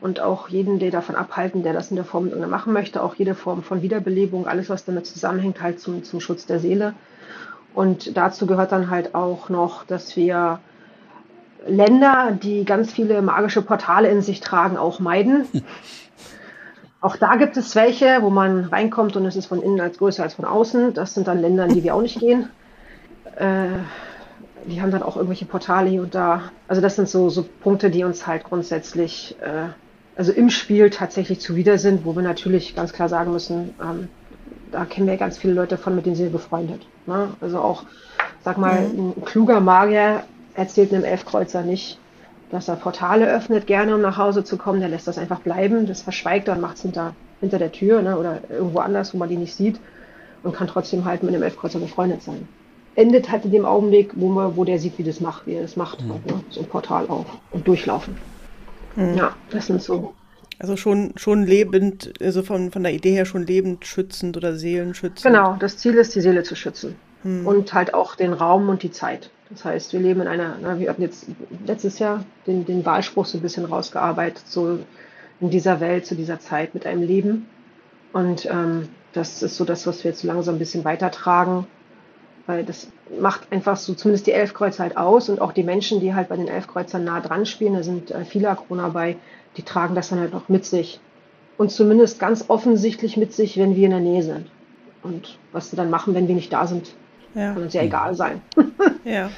[0.00, 3.34] und auch jeden, der davon abhalten, der das in der Form machen möchte, auch jede
[3.34, 6.94] Form von Wiederbelebung, alles, was damit zusammenhängt, halt zum, zum Schutz der Seele.
[7.72, 10.60] Und dazu gehört dann halt auch noch, dass wir
[11.66, 15.46] Länder, die ganz viele magische Portale in sich tragen, auch meiden.
[17.04, 20.22] Auch da gibt es welche, wo man reinkommt und es ist von innen als größer
[20.22, 20.94] als von außen.
[20.94, 22.48] Das sind dann Länder, in die wir auch nicht gehen.
[23.36, 23.66] Äh,
[24.64, 26.44] die haben dann auch irgendwelche Portale hier und da.
[26.66, 29.66] Also das sind so, so Punkte, die uns halt grundsätzlich äh,
[30.16, 34.08] also im Spiel tatsächlich zuwider sind, wo wir natürlich ganz klar sagen müssen, ähm,
[34.72, 36.86] da kennen wir ganz viele Leute von, mit denen sind wir befreundet.
[37.04, 37.28] Ne?
[37.42, 37.84] Also auch,
[38.42, 39.12] sag mal, mhm.
[39.18, 41.98] ein kluger Magier erzählt einem Elfkreuzer nicht,
[42.50, 44.80] dass er Portale öffnet, gerne um nach Hause zu kommen.
[44.80, 48.02] Der lässt das einfach bleiben, das verschweigt er und macht es hinter, hinter der Tür
[48.02, 48.18] ne?
[48.18, 49.80] oder irgendwo anders, wo man die nicht sieht
[50.42, 52.48] und kann trotzdem halt mit einem Elfkreuzer befreundet sein.
[52.96, 55.62] Endet halt in dem Augenblick, wo, man, wo der sieht, wie das macht, wie er
[55.62, 56.12] das macht, mhm.
[56.12, 56.44] halt, ne?
[56.50, 58.16] so ein Portal auf und durchlaufen.
[58.94, 59.14] Mhm.
[59.16, 60.14] Ja, das sind so.
[60.58, 65.24] Also schon, schon lebend, also von, von der Idee her schon lebend schützend oder seelenschützend.
[65.24, 66.94] Genau, das Ziel ist, die Seele zu schützen.
[67.24, 67.46] Mhm.
[67.46, 69.30] Und halt auch den Raum und die Zeit.
[69.54, 71.26] Das heißt, wir leben in einer, na, wir hatten jetzt
[71.66, 74.78] letztes Jahr den, den Wahlspruch so ein bisschen rausgearbeitet, so
[75.40, 77.48] in dieser Welt, zu dieser Zeit mit einem Leben.
[78.12, 81.66] Und ähm, das ist so das, was wir jetzt langsam ein bisschen weitertragen
[82.46, 82.88] weil das
[83.20, 86.36] macht einfach so zumindest die Elfkreuzer halt aus und auch die Menschen, die halt bei
[86.36, 89.16] den Elfkreuzern nah dran spielen, da sind äh, viele Akroner bei,
[89.56, 91.00] die tragen das dann halt auch mit sich.
[91.56, 94.50] Und zumindest ganz offensichtlich mit sich, wenn wir in der Nähe sind.
[95.02, 96.94] Und was sie dann machen, wenn wir nicht da sind,
[97.34, 97.52] ja.
[97.52, 98.40] kann uns ja egal sein.
[99.04, 99.30] ja,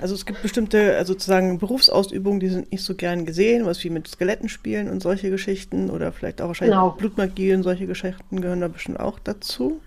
[0.00, 3.90] also es gibt bestimmte also sozusagen Berufsausübungen, die sind nicht so gern gesehen, was wie
[3.90, 6.90] mit Skeletten spielen und solche Geschichten oder vielleicht auch wahrscheinlich genau.
[6.90, 9.80] Blutmagie und solche Geschichten gehören da bestimmt auch dazu.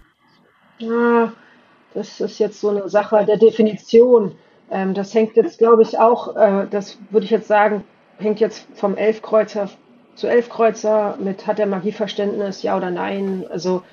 [0.78, 1.34] Ja,
[1.94, 4.34] das ist jetzt so eine Sache der Definition.
[4.70, 7.84] Ähm, das hängt jetzt, glaube ich, auch, äh, das würde ich jetzt sagen,
[8.18, 9.70] hängt jetzt vom Elfkreuzer
[10.16, 13.46] zu Elfkreuzer mit, hat der Magieverständnis, ja oder nein?
[13.50, 13.84] Also,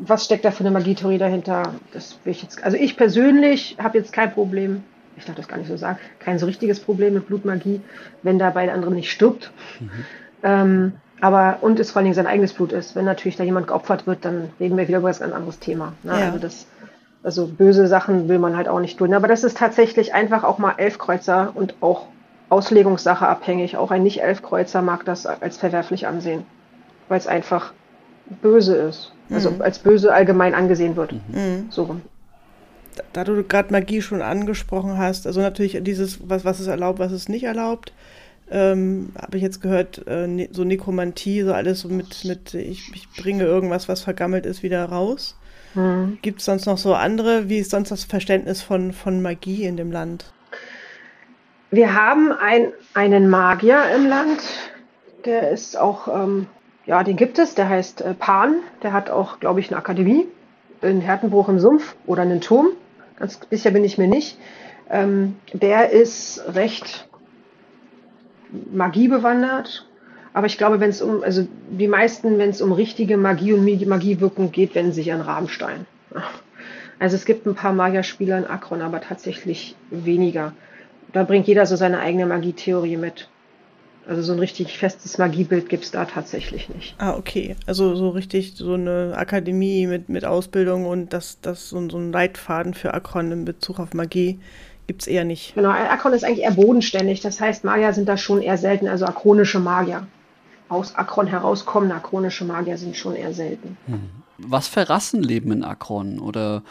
[0.00, 1.74] was steckt da für eine Magietheorie dahinter?
[1.92, 4.82] Das will ich jetzt, also ich persönlich habe jetzt kein Problem
[5.16, 7.80] ich darf das gar nicht so sagen, kein so richtiges Problem mit Blutmagie,
[8.22, 9.50] wenn dabei der andere nicht stirbt.
[9.80, 9.90] Mhm.
[10.42, 12.94] Ähm, aber und es vor allen Dingen sein eigenes Blut ist.
[12.94, 15.94] Wenn natürlich da jemand geopfert wird, dann reden wir wieder über ein ganz anderes Thema.
[16.02, 16.12] Ne?
[16.12, 16.26] Ja.
[16.26, 16.66] Also das,
[17.22, 19.14] also böse Sachen will man halt auch nicht tun.
[19.14, 22.08] Aber das ist tatsächlich einfach auch mal Elfkreuzer und auch
[22.50, 23.78] Auslegungssache abhängig.
[23.78, 26.44] Auch ein Nicht-Elfkreuzer mag das als verwerflich ansehen,
[27.08, 27.72] weil es einfach
[28.42, 29.12] böse ist.
[29.30, 29.62] Also mhm.
[29.62, 31.12] als böse allgemein angesehen wird.
[31.12, 31.66] Mhm.
[31.70, 32.02] So rum.
[33.12, 37.12] Da du gerade Magie schon angesprochen hast, also natürlich dieses, was, was ist erlaubt, was
[37.12, 37.92] ist nicht erlaubt,
[38.50, 42.90] ähm, habe ich jetzt gehört, äh, ne, so Nekromantie, so alles so mit, mit ich,
[42.94, 45.36] ich bringe irgendwas, was vergammelt ist, wieder raus.
[45.74, 46.18] Mhm.
[46.22, 47.48] Gibt es sonst noch so andere?
[47.48, 50.32] Wie ist sonst das Verständnis von, von Magie in dem Land?
[51.70, 54.40] Wir haben ein, einen Magier im Land,
[55.24, 56.46] der ist auch, ähm,
[56.86, 60.26] ja, den gibt es, der heißt äh, Pan, der hat auch, glaube ich, eine Akademie
[60.82, 62.68] in Hertenbruch im Sumpf oder einen Turm,
[63.18, 64.38] ganz sicher bin ich mir nicht.
[64.88, 67.08] Ähm, der ist recht
[68.70, 69.88] Magie bewandert,
[70.32, 73.64] aber ich glaube, wenn es um, also die meisten, wenn es um richtige Magie und
[73.64, 75.86] Magiewirkung geht, wenden sich an Rabenstein.
[76.98, 80.54] Also es gibt ein paar Magierspieler in Akron, aber tatsächlich weniger
[81.16, 83.28] da bringt jeder so seine eigene Magietheorie mit.
[84.08, 86.94] Also so ein richtig festes Magiebild gibt es da tatsächlich nicht.
[86.98, 87.56] Ah, okay.
[87.66, 92.12] Also so richtig so eine Akademie mit, mit Ausbildung und das, das so, so ein
[92.12, 94.38] Leitfaden für Akron in Bezug auf Magie
[94.86, 95.54] gibt es eher nicht.
[95.54, 97.20] Genau, Akron ist eigentlich eher bodenständig.
[97.20, 100.06] Das heißt, Magier sind da schon eher selten, also akronische Magier.
[100.68, 103.76] Aus Akron herauskommende akronische Magier sind schon eher selten.
[103.86, 104.10] Hm.
[104.38, 106.18] Was für Rassen leben in Akron?
[106.20, 106.62] Oder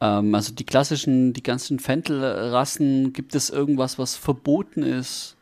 [0.00, 5.33] ähm, also die klassischen, die ganzen Fentel-Rassen, gibt es irgendwas, was verboten ist?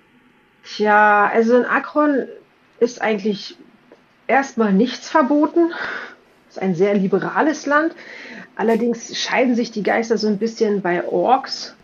[0.64, 2.26] Tja, also in Akron
[2.78, 3.56] ist eigentlich
[4.26, 5.72] erstmal nichts verboten.
[6.48, 7.94] Es ist ein sehr liberales Land.
[8.56, 11.74] Allerdings scheiden sich die Geister so ein bisschen bei Orks.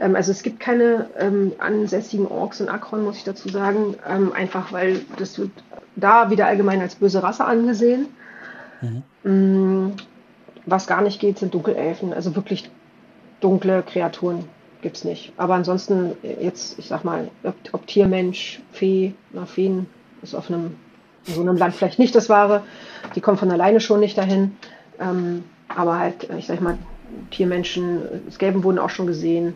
[0.00, 3.96] Ähm, also es gibt keine ähm, ansässigen Orks in Akron, muss ich dazu sagen.
[4.08, 5.50] Ähm, einfach weil das wird
[5.96, 8.06] da wieder allgemein als böse Rasse angesehen.
[8.80, 9.02] Mhm.
[9.30, 9.92] Mm,
[10.64, 12.12] was gar nicht geht, sind Dunkelelfen.
[12.12, 12.70] Also wirklich
[13.40, 14.44] dunkle Kreaturen
[14.82, 15.32] gibt es nicht.
[15.36, 19.86] Aber ansonsten jetzt, ich sag mal, ob, ob Tiermensch, Fee, na, Feen
[20.22, 20.76] ist auf einem,
[21.26, 22.62] in so einem Land vielleicht nicht das Wahre.
[23.14, 24.56] Die kommen von alleine schon nicht dahin.
[25.00, 26.78] Ähm, aber halt, ich sag mal,
[27.30, 29.54] Tiermenschen, Skelben wurden auch schon gesehen.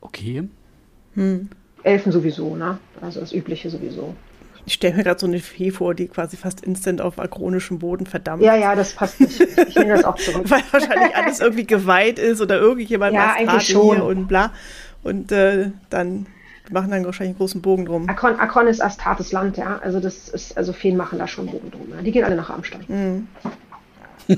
[0.00, 0.48] Okay.
[1.14, 1.48] Hm.
[1.82, 2.78] Elfen sowieso, ne?
[3.00, 4.14] Also das Übliche sowieso.
[4.68, 8.04] Ich stelle mir gerade so eine Fee vor, die quasi fast instant auf akronischem Boden
[8.04, 8.42] verdammt.
[8.42, 9.40] Ja, ja, das passt nicht.
[9.40, 10.42] Ich nehme das auch zurück.
[10.50, 14.02] Weil wahrscheinlich alles irgendwie geweiht ist oder irgendjemand ja, eigentlich schon.
[14.02, 14.52] und bla.
[15.02, 16.26] Und äh, dann
[16.70, 18.10] machen dann wahrscheinlich einen großen Bogen drum.
[18.10, 19.80] Akron, Akron ist Astartes Land, ja.
[19.82, 21.88] Also das ist, also Feen machen da schon Bogen drum.
[21.90, 22.02] Ja.
[22.02, 22.84] Die gehen alle nach Amstein.
[22.88, 23.28] Mhm.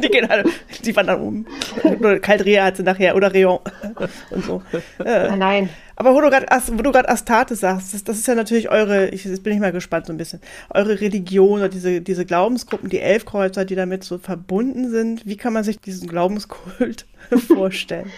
[0.00, 0.44] die gehen alle,
[0.84, 1.46] die wandern um.
[1.82, 3.58] Oder Caldrea hat sie nachher, oder Reon
[4.30, 4.62] und so.
[5.04, 5.68] Äh, nein.
[6.00, 9.52] Aber wo du gerade Astarte sagst, das, das, ist ja natürlich eure, ich, jetzt bin
[9.52, 13.74] ich mal gespannt so ein bisschen, eure Religion oder diese, diese Glaubensgruppen, die Elfkreuzer, die
[13.74, 15.26] damit so verbunden sind.
[15.26, 17.04] Wie kann man sich diesen Glaubenskult
[17.48, 18.10] vorstellen?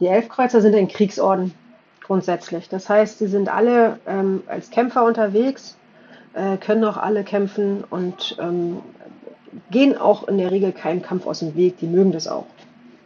[0.00, 1.54] Die Elfkreuzer sind ein Kriegsorden
[2.02, 2.68] grundsätzlich.
[2.68, 5.78] Das heißt, sie sind alle ähm, als Kämpfer unterwegs,
[6.34, 8.80] äh, können auch alle kämpfen und ähm,
[9.70, 12.44] gehen auch in der Regel keinem Kampf aus dem Weg, die mögen das auch.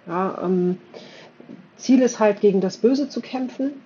[0.09, 0.79] Ja, ähm,
[1.77, 3.84] Ziel ist halt, gegen das Böse zu kämpfen.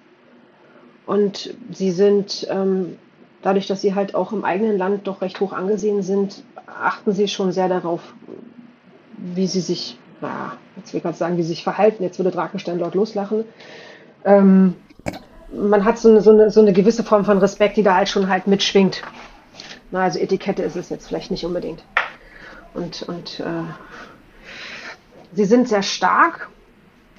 [1.08, 2.98] Und sie sind, ähm,
[3.40, 7.28] dadurch, dass sie halt auch im eigenen Land doch recht hoch angesehen sind, achten sie
[7.28, 8.02] schon sehr darauf,
[9.16, 12.02] wie sie sich, na, jetzt will ich gerade sagen, wie sie sich verhalten.
[12.02, 13.46] Jetzt würde Drakenstein dort loslachen.
[14.26, 14.74] Ähm,
[15.50, 18.10] man hat so eine, so, eine, so eine gewisse Form von Respekt, die da halt
[18.10, 19.00] schon halt mitschwingt.
[19.90, 21.82] Na, also Etikette ist es jetzt vielleicht nicht unbedingt.
[22.74, 23.64] Und, und äh,
[25.32, 26.50] sie sind sehr stark.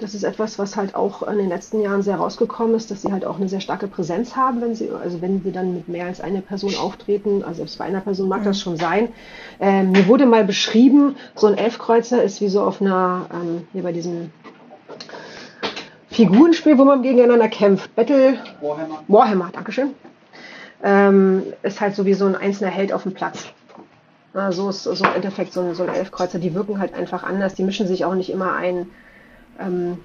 [0.00, 3.12] Das ist etwas, was halt auch in den letzten Jahren sehr rausgekommen ist, dass sie
[3.12, 6.06] halt auch eine sehr starke Präsenz haben, wenn sie, also wenn sie dann mit mehr
[6.06, 9.10] als einer Person auftreten, also selbst bei einer Person mag das schon sein.
[9.60, 13.82] Ähm, mir wurde mal beschrieben, so ein Elfkreuzer ist wie so auf einer, ähm, hier
[13.82, 14.30] bei diesem
[16.10, 17.94] Figurenspiel, wo man gegeneinander kämpft.
[17.94, 19.04] Battle Warhammer.
[19.06, 19.90] Warhammer, Dankeschön.
[20.82, 23.48] Ähm, ist halt so wie so ein einzelner Held auf dem Platz.
[24.32, 27.22] Na, so ist so im Endeffekt so ein, so ein Elfkreuzer, die wirken halt einfach
[27.22, 28.86] anders, die mischen sich auch nicht immer ein.
[29.60, 29.98] Ähm,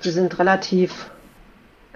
[0.00, 1.10] sie sind relativ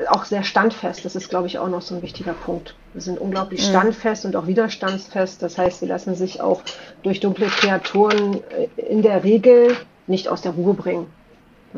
[0.09, 1.05] auch sehr standfest.
[1.05, 2.75] Das ist, glaube ich, auch noch so ein wichtiger Punkt.
[2.95, 5.43] Sie sind unglaublich standfest und auch widerstandsfest.
[5.43, 6.63] Das heißt, sie lassen sich auch
[7.03, 11.07] durch dunkle Kreaturen äh, in der Regel nicht aus der Ruhe bringen.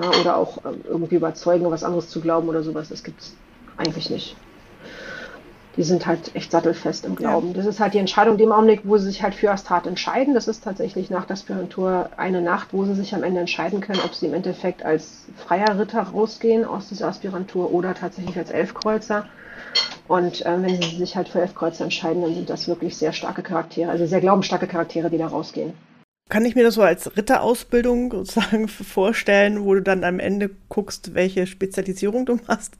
[0.00, 2.88] Ja, oder auch ähm, irgendwie überzeugen, was anderes zu glauben oder sowas.
[2.88, 3.36] Das gibt es
[3.76, 4.36] eigentlich nicht.
[5.76, 7.48] Die sind halt echt sattelfest im Glauben.
[7.48, 7.54] Ja.
[7.54, 10.34] Das ist halt die Entscheidung, dem Augenblick, wo sie sich halt für Astat entscheiden.
[10.34, 14.00] Das ist tatsächlich nach der Aspirantur eine Nacht, wo sie sich am Ende entscheiden können,
[14.04, 19.26] ob sie im Endeffekt als freier Ritter rausgehen aus dieser Aspirantur oder tatsächlich als Elfkreuzer.
[20.06, 23.42] Und äh, wenn sie sich halt für Elfkreuzer entscheiden, dann sind das wirklich sehr starke
[23.42, 25.72] Charaktere, also sehr glaubensstarke Charaktere, die da rausgehen.
[26.30, 31.14] Kann ich mir das so als Ritterausbildung sozusagen vorstellen, wo du dann am Ende guckst,
[31.14, 32.74] welche Spezialisierung du machst?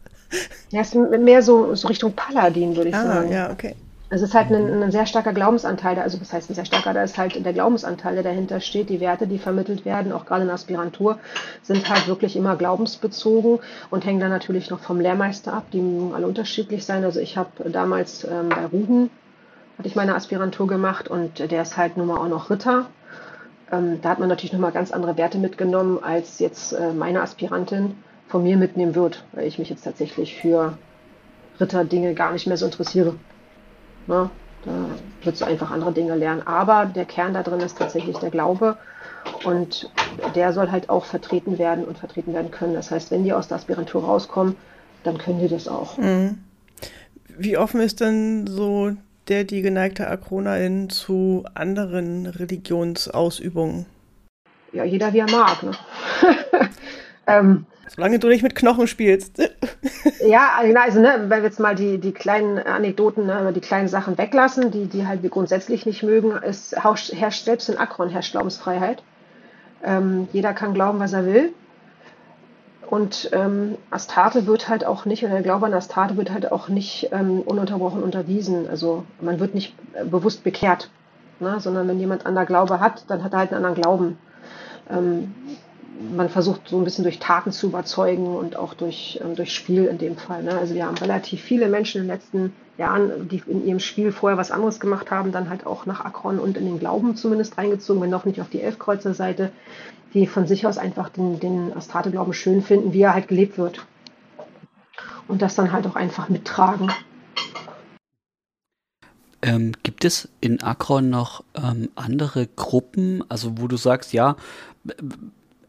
[0.70, 3.32] Ja, es ist mehr so, so Richtung Paladin, würde ich ah, sagen.
[3.32, 3.74] Ja, okay.
[4.10, 7.02] Es ist halt ein, ein, sehr starker Glaubensanteil, also was heißt ein sehr starker, da
[7.02, 10.48] ist halt der Glaubensanteil, der dahinter steht, die Werte, die vermittelt werden, auch gerade in
[10.48, 11.18] der Aspirantur,
[11.62, 13.58] sind halt wirklich immer glaubensbezogen
[13.90, 15.82] und hängen dann natürlich noch vom Lehrmeister ab, die
[16.14, 17.02] alle unterschiedlich sein.
[17.02, 19.10] Also ich habe damals ähm, bei Ruben,
[19.78, 22.86] hatte ich meine Aspirantur gemacht und der ist halt nun mal auch noch Ritter.
[23.72, 27.96] Ähm, da hat man natürlich nochmal ganz andere Werte mitgenommen, als jetzt äh, meine Aspirantin
[28.28, 30.76] von mir mitnehmen wird, weil ich mich jetzt tatsächlich für
[31.60, 33.14] Ritterdinge gar nicht mehr so interessiere.
[34.06, 34.30] Na,
[34.64, 34.72] da
[35.22, 36.46] wird du einfach andere Dinge lernen.
[36.46, 38.76] Aber der Kern da drin ist tatsächlich der Glaube
[39.44, 39.90] und
[40.34, 42.74] der soll halt auch vertreten werden und vertreten werden können.
[42.74, 44.56] Das heißt, wenn die aus der Aspirantur rauskommen,
[45.02, 45.98] dann können die das auch.
[45.98, 46.38] Mhm.
[47.36, 48.92] Wie offen ist denn so
[49.28, 53.86] der, die geneigte Akronain zu anderen Religionsausübungen?
[54.72, 55.62] Ja, jeder wie er mag.
[55.62, 55.72] Ne?
[57.26, 59.38] ähm, Solange du nicht mit Knochen spielst.
[60.26, 64.18] ja, also ne, wenn wir jetzt mal die, die kleinen Anekdoten, ne, die kleinen Sachen
[64.18, 69.02] weglassen, die, die halt wir grundsätzlich nicht mögen, es herrscht selbst in Akron herrscht Glaubensfreiheit.
[69.82, 71.52] Ähm, jeder kann glauben, was er will.
[72.88, 76.68] Und ähm, Astarte wird halt auch nicht, oder der Glaube an Astarte wird halt auch
[76.68, 78.68] nicht ähm, ununterbrochen unterwiesen.
[78.68, 80.90] Also man wird nicht äh, bewusst bekehrt,
[81.40, 84.18] ne, sondern wenn jemand an der Glaube hat, dann hat er halt einen anderen Glauben.
[84.90, 85.34] Ähm,
[86.14, 89.84] man versucht so ein bisschen durch Taten zu überzeugen und auch durch, ähm, durch Spiel
[89.86, 90.42] in dem Fall.
[90.42, 90.56] Ne?
[90.56, 94.36] Also wir haben relativ viele Menschen in den letzten Jahren, die in ihrem Spiel vorher
[94.36, 98.02] was anderes gemacht haben, dann halt auch nach Akron und in den Glauben zumindest reingezogen,
[98.02, 99.52] wenn noch nicht auf die Elfkreuzer-Seite,
[100.12, 103.84] die von sich aus einfach den, den Astarte-Glauben schön finden, wie er halt gelebt wird.
[105.28, 106.90] Und das dann halt auch einfach mittragen.
[109.42, 114.36] Ähm, gibt es in Akron noch ähm, andere Gruppen, also wo du sagst, ja,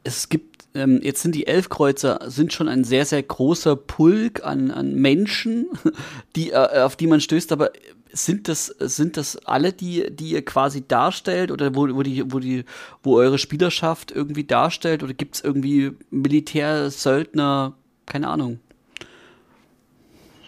[0.06, 4.72] es gibt, ähm, jetzt sind die Elfkreuzer, sind schon ein sehr, sehr großer Pulk an,
[4.72, 5.68] an Menschen,
[6.36, 7.72] die, äh, auf die man stößt, aber
[8.12, 12.40] sind das, sind das alle, die, die ihr quasi darstellt oder wo, wo, die, wo,
[12.40, 12.64] die,
[13.04, 17.74] wo eure Spielerschaft irgendwie darstellt oder gibt es irgendwie Militär, Söldner,
[18.06, 18.60] keine Ahnung?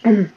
[0.04, 0.30] In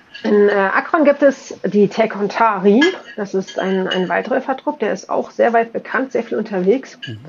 [0.49, 2.81] äh, Akron gibt es die Tekontari,
[3.15, 6.97] das ist ein, ein Waldläufertrupp, der ist auch sehr weit bekannt, sehr viel unterwegs.
[7.07, 7.19] Mhm.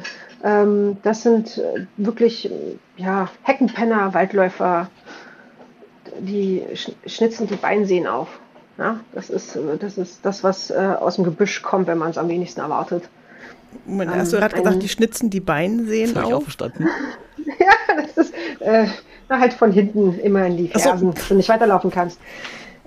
[0.43, 2.51] Ähm, das sind äh, wirklich
[2.97, 4.89] ja, Heckenpenner, Waldläufer,
[6.19, 6.65] die
[7.07, 8.41] schnitzen die Beinsehen auf.
[8.79, 12.19] Ja, das, ist, das ist das, was äh, aus dem Gebüsch kommt, wenn man es
[12.19, 13.09] am wenigsten erwartet.
[13.87, 16.29] Moment, ähm, hast du gerade gesagt, die schnitzen die Beinsehen auf?
[16.29, 16.89] Ich auch verstanden.
[17.59, 18.87] ja, das ist äh,
[19.29, 21.19] halt von hinten immer in die Fersen, so.
[21.19, 22.19] wenn du nicht weiterlaufen kannst.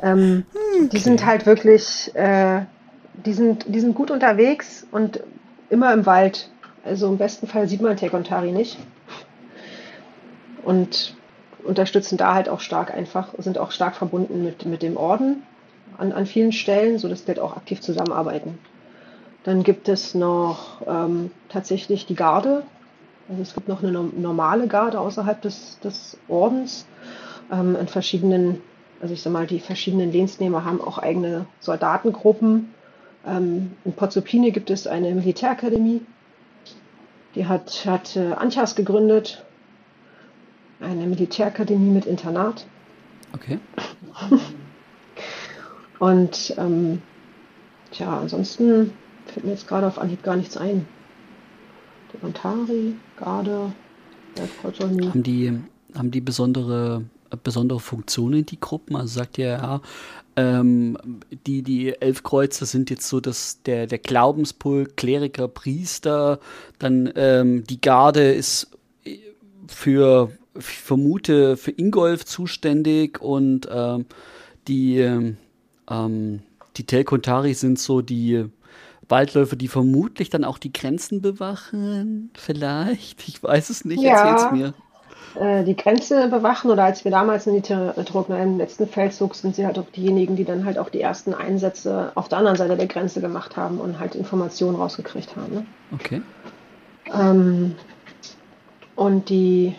[0.02, 0.90] Ähm, okay.
[0.92, 2.62] Die sind halt wirklich, äh,
[3.26, 5.22] die, sind, die sind gut unterwegs und
[5.70, 6.50] immer im Wald.
[6.86, 8.78] Also im besten Fall sieht man Tekontari nicht.
[10.64, 11.16] Und
[11.64, 15.42] unterstützen da halt auch stark einfach, sind auch stark verbunden mit, mit dem Orden
[15.98, 18.60] an, an vielen Stellen, sodass wir auch aktiv zusammenarbeiten.
[19.44, 22.64] Dann gibt es noch ähm, tatsächlich die Garde.
[23.30, 26.86] Also es gibt noch eine normale Garde außerhalb des, des Ordens
[27.52, 28.62] ähm, in verschiedenen,
[29.02, 32.74] also ich sag mal, die verschiedenen Lehnsnehmer haben auch eigene Soldatengruppen.
[33.28, 36.02] Ähm, in Pozzopine gibt es eine Militärakademie,
[37.36, 39.44] die hat, hat äh, Anchas gegründet,
[40.80, 42.66] eine Militärakademie mit Internat.
[43.34, 43.60] Okay.
[46.00, 47.02] Und ähm,
[47.92, 48.94] tja, ansonsten
[49.26, 50.88] fällt mir jetzt gerade auf Anhieb gar nichts ein.
[52.14, 53.72] Die Antari, Garde,
[54.38, 55.60] haben die,
[55.96, 57.04] haben die besondere,
[57.38, 58.96] besondere Funktionen, die Gruppen?
[58.96, 59.82] Also sagt ihr ja,
[60.36, 60.98] ähm,
[61.48, 66.40] die, die elf Kreuze sind jetzt so dass der, der Glaubenspult, Kleriker, Priester,
[66.80, 68.70] dann ähm, die Garde ist
[69.68, 74.06] für, ich vermute, für Ingolf zuständig und ähm,
[74.68, 74.98] die,
[75.90, 76.40] ähm,
[76.78, 78.46] die Telkontari sind so die
[79.08, 83.28] Waldläufer, die vermutlich dann auch die Grenzen bewachen, vielleicht.
[83.28, 84.32] Ich weiß es nicht, ja.
[84.32, 84.74] erzähl's mir.
[85.40, 89.56] Äh, die Grenze bewachen oder als wir damals in die Trockner im letzten Feldzug sind
[89.56, 92.78] sie halt auch diejenigen, die dann halt auch die ersten Einsätze auf der anderen Seite
[92.78, 95.54] der Grenze gemacht haben und halt Informationen rausgekriegt haben.
[95.54, 95.66] Ne?
[95.94, 96.22] Okay.
[97.14, 97.76] Ähm,
[98.96, 99.76] und die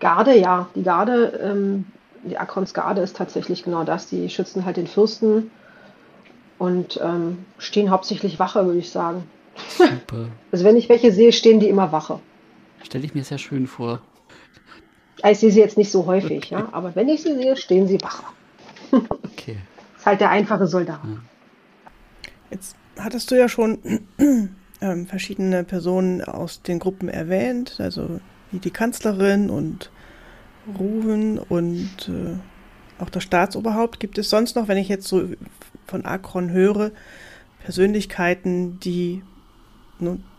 [0.00, 1.86] Garde, ja, die Garde ähm,
[2.26, 4.08] die Akronsgarde ist tatsächlich genau das.
[4.08, 5.50] Die schützen halt den Fürsten
[6.58, 9.24] und ähm, stehen hauptsächlich Wache, würde ich sagen.
[9.68, 10.28] Super.
[10.52, 12.20] Also wenn ich welche sehe, stehen die immer Wache.
[12.82, 14.00] Stelle ich mir sehr schön vor.
[15.24, 16.54] Ich sehe sie jetzt nicht so häufig, okay.
[16.54, 18.24] ja, aber wenn ich sie sehe, stehen sie Wache.
[18.90, 19.58] okay.
[19.92, 21.00] Das ist halt der einfache Soldat.
[21.04, 21.18] Ja.
[22.50, 23.78] Jetzt hattest du ja schon
[24.80, 28.20] ähm, verschiedene Personen aus den Gruppen erwähnt, also
[28.52, 29.90] wie die Kanzlerin und
[30.78, 34.00] Ruven und äh, auch das Staatsoberhaupt.
[34.00, 35.28] Gibt es sonst noch, wenn ich jetzt so
[35.86, 36.90] von Akron höre,
[37.62, 39.22] Persönlichkeiten, die,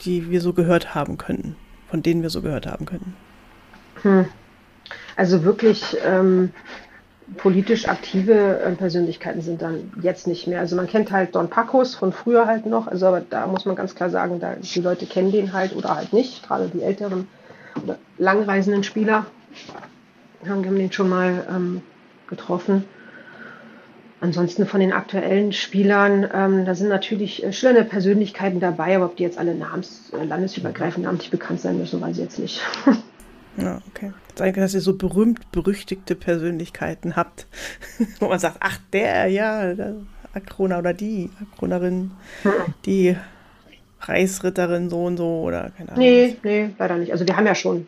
[0.06, 1.56] die wir so gehört haben könnten,
[1.90, 3.16] von denen wir so gehört haben könnten?
[4.02, 4.26] Hm.
[5.18, 6.52] Also wirklich ähm,
[7.38, 10.60] politisch aktive äh, Persönlichkeiten sind dann jetzt nicht mehr.
[10.60, 13.76] Also man kennt halt Don Pacos von früher halt noch, also aber da muss man
[13.76, 17.28] ganz klar sagen, da, die Leute kennen den halt oder halt nicht, gerade die älteren
[17.84, 19.26] oder langreisenden Spieler
[20.48, 21.82] haben den schon mal ähm,
[22.30, 22.86] getroffen.
[24.22, 29.16] Ansonsten von den aktuellen Spielern, ähm, da sind natürlich äh, schillernde Persönlichkeiten dabei, aber ob
[29.16, 32.62] die jetzt alle namens, äh, landesübergreifend namentlich bekannt sein müssen, weiß ich jetzt nicht.
[33.58, 34.14] Ja, okay.
[34.36, 37.48] Danke, dass ihr so berühmt berüchtigte Persönlichkeiten habt,
[38.20, 39.96] wo man sagt, ach der, ja, der
[40.34, 42.12] Akrona oder die Akronerin,
[42.44, 42.52] hm.
[42.86, 43.18] die
[44.02, 46.04] Reisritterin so und so oder keine Ahnung.
[46.04, 47.12] Nee, nee, leider nicht.
[47.12, 47.88] Also wir haben ja schon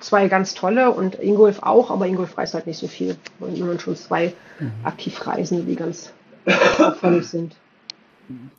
[0.00, 3.16] zwei ganz tolle und Ingolf auch, aber Ingolf reist halt nicht so viel.
[3.38, 4.72] Und man schon zwei mhm.
[4.82, 6.12] aktiv reisen, die ganz
[6.78, 7.56] auffällig sind.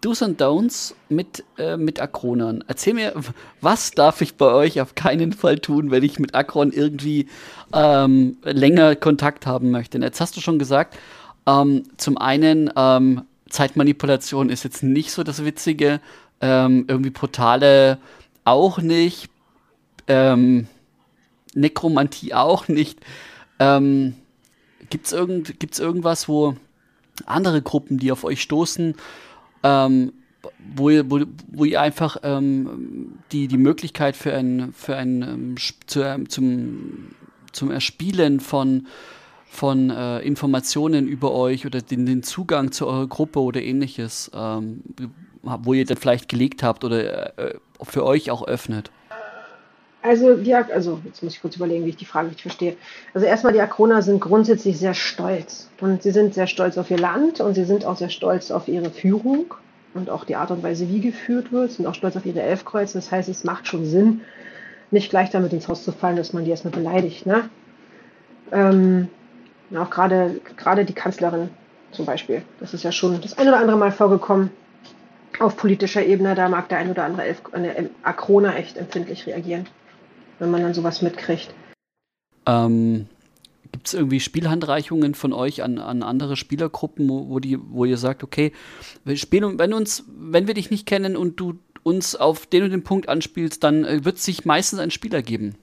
[0.02, 2.64] Do's und Don'ts mit, äh, mit Akronern.
[2.68, 3.14] Erzähl mir,
[3.62, 7.28] was darf ich bei euch auf keinen Fall tun, wenn ich mit Akron irgendwie
[7.74, 9.98] ähm, länger Kontakt haben möchte?
[9.98, 10.98] Und jetzt hast du schon gesagt,
[11.46, 16.02] ähm, zum einen, ähm, Zeitmanipulation ist jetzt nicht so das Witzige,
[16.42, 17.98] ähm, irgendwie Portale
[18.44, 19.30] auch nicht,
[20.08, 20.68] ähm,
[21.54, 23.00] Nekromantie auch nicht.
[23.60, 24.16] Ähm,
[24.90, 26.56] Gibt es irgend, gibt's irgendwas, wo
[27.26, 28.96] andere Gruppen, die auf euch stoßen,
[29.68, 30.14] ähm,
[30.76, 35.56] wo, ihr, wo, wo ihr einfach ähm, die, die Möglichkeit für ein, für ein ähm,
[35.88, 37.16] zu, ähm, zum,
[37.52, 38.88] zum Erspielen von,
[39.50, 44.82] von äh, Informationen über euch oder den, den Zugang zu eurer Gruppe oder ähnliches, ähm,
[45.42, 48.92] wo ihr dann vielleicht gelegt habt oder äh, für euch auch öffnet?
[50.08, 52.78] Also, die, also, jetzt muss ich kurz überlegen, wie ich die Frage richtig verstehe.
[53.14, 55.70] Also, erstmal, die Akroner sind grundsätzlich sehr stolz.
[55.82, 58.70] Und sie sind sehr stolz auf ihr Land und sie sind auch sehr stolz auf
[58.70, 59.54] ihre Führung
[59.94, 61.72] und auch die Art und Weise, wie geführt wird.
[61.72, 62.98] Sie sind auch stolz auf ihre Elfkreuze.
[62.98, 64.22] Das heißt, es macht schon Sinn,
[64.92, 67.26] nicht gleich damit ins Haus zu fallen, dass man die erstmal beleidigt.
[67.26, 67.50] Ne?
[68.54, 69.10] Ähm,
[69.76, 70.40] auch gerade,
[70.86, 71.50] die Kanzlerin
[71.92, 72.44] zum Beispiel.
[72.62, 74.52] Das ist ja schon das ein oder andere Mal vorgekommen.
[75.40, 77.42] Auf politischer Ebene, da mag der ein oder andere Elf,
[78.04, 79.68] Akrona echt empfindlich reagieren
[80.40, 81.54] wenn man dann sowas mitkriegt.
[82.46, 83.08] Ähm,
[83.72, 88.24] Gibt es irgendwie Spielhandreichungen von euch an, an andere Spielergruppen, wo, die, wo ihr sagt,
[88.24, 88.54] okay,
[89.16, 92.84] spielen, wenn uns, wenn wir dich nicht kennen und du uns auf den und den
[92.84, 95.56] Punkt anspielst, dann äh, wird es sich meistens ein Spieler geben.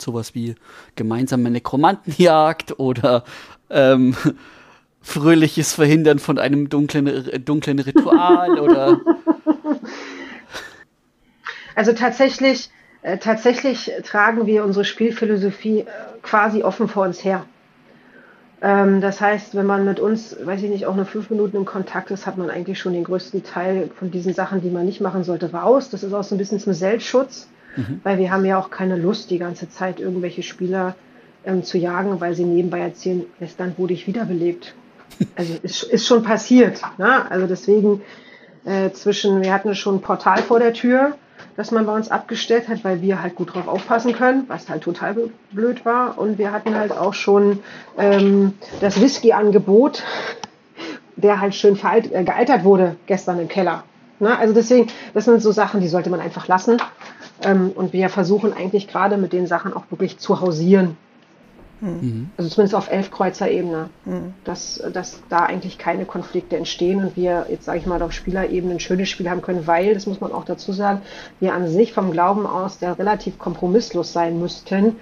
[0.00, 0.56] Sowas wie
[0.96, 3.24] gemeinsame Nekromantenjagd oder
[3.70, 4.16] ähm,
[5.00, 9.00] fröhliches Verhindern von einem dunklen, äh, dunklen Ritual oder.
[11.76, 12.70] Also tatsächlich
[13.04, 15.84] äh, tatsächlich tragen wir unsere Spielphilosophie äh,
[16.22, 17.44] quasi offen vor uns her.
[18.62, 21.64] Ähm, das heißt, wenn man mit uns, weiß ich nicht, auch nur fünf Minuten in
[21.66, 25.02] Kontakt ist, hat man eigentlich schon den größten Teil von diesen Sachen, die man nicht
[25.02, 25.90] machen sollte, raus.
[25.90, 27.46] Das ist auch so ein bisschen zum Selbstschutz,
[27.76, 28.00] mhm.
[28.04, 30.94] weil wir haben ja auch keine Lust, die ganze Zeit irgendwelche Spieler
[31.44, 34.74] ähm, zu jagen, weil sie nebenbei erzählen, gestern wurde ich wiederbelebt.
[35.36, 36.80] Also ist, ist schon passiert.
[36.98, 37.30] Ne?
[37.30, 38.00] Also deswegen
[38.64, 41.16] äh, zwischen, wir hatten schon ein Portal vor der Tür,
[41.56, 44.82] das man bei uns abgestellt hat, weil wir halt gut drauf aufpassen können, was halt
[44.82, 45.16] total
[45.52, 46.18] blöd war.
[46.18, 47.60] Und wir hatten halt auch schon
[47.98, 50.02] ähm, das Whisky-Angebot,
[51.16, 53.84] der halt schön äh, gealtert wurde gestern im Keller.
[54.18, 54.36] Ne?
[54.36, 56.78] Also deswegen, das sind so Sachen, die sollte man einfach lassen.
[57.42, 60.96] Ähm, und wir versuchen eigentlich gerade mit den Sachen auch wirklich zu hausieren.
[61.84, 62.30] Mhm.
[62.38, 64.32] Also zumindest auf Elfkreuzer-Ebene, mhm.
[64.44, 68.74] dass, dass da eigentlich keine Konflikte entstehen und wir jetzt sage ich mal auf Spielerebene
[68.74, 71.02] ein schönes Spiel haben können, weil, das muss man auch dazu sagen,
[71.40, 74.96] wir an sich vom Glauben aus der relativ kompromisslos sein müssten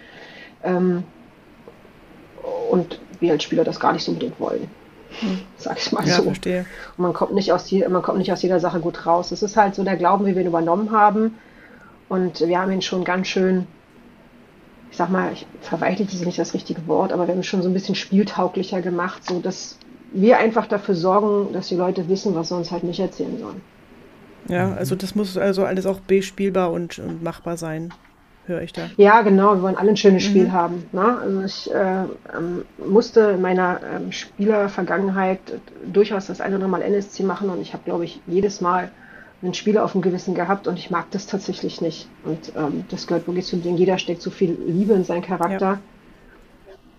[0.65, 1.05] ähm,
[2.71, 4.69] und wir als Spieler das gar nicht so unbedingt wollen.
[5.21, 5.41] Mhm.
[5.57, 6.25] Sag ich mal ja, so.
[6.25, 6.67] Verstehe.
[6.97, 9.31] Und man kommt, nicht aus die, man kommt nicht aus jeder Sache gut raus.
[9.31, 11.37] Es ist halt so der Glauben, wie wir ihn übernommen haben.
[12.09, 13.69] Und wir haben ihn schon ganz schön
[14.93, 17.69] ich sag mal, ich, verweichlicht ist nicht das richtige Wort, aber wir haben schon so
[17.71, 19.79] ein bisschen spieltauglicher gemacht, so dass
[20.13, 23.63] wir einfach dafür sorgen, dass die Leute wissen, was sie uns halt nicht erzählen sollen.
[24.49, 27.95] Ja, also das muss also alles auch bespielbar und, und machbar sein.
[28.45, 28.91] höre ich da.
[28.99, 30.29] Ja, genau, wir wollen alle ein schönes mhm.
[30.29, 30.85] Spiel haben.
[30.93, 31.19] Ne?
[31.23, 32.03] Also ich äh,
[32.37, 35.41] ähm, musste in meiner ähm, Spielervergangenheit
[35.91, 38.91] durchaus das eine oder andere Mal NSC machen und ich habe, glaube ich, jedes Mal
[39.43, 42.09] einen Spieler auf dem Gewissen gehabt und ich mag das tatsächlich nicht.
[42.25, 45.67] Und ähm, das gehört wirklich zu dem, jeder steckt so viel Liebe in seinen Charakter.
[45.67, 45.81] Ja.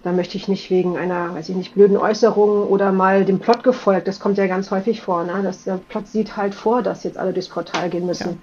[0.03, 3.63] Da möchte ich nicht wegen einer, weiß ich nicht, blöden Äußerung oder mal dem Plot
[3.63, 4.09] gefolgt.
[4.09, 5.41] Das kommt ja ganz häufig vor, ne?
[5.41, 8.41] dass der Plot sieht halt vor, dass jetzt alle durchs Portal gehen müssen.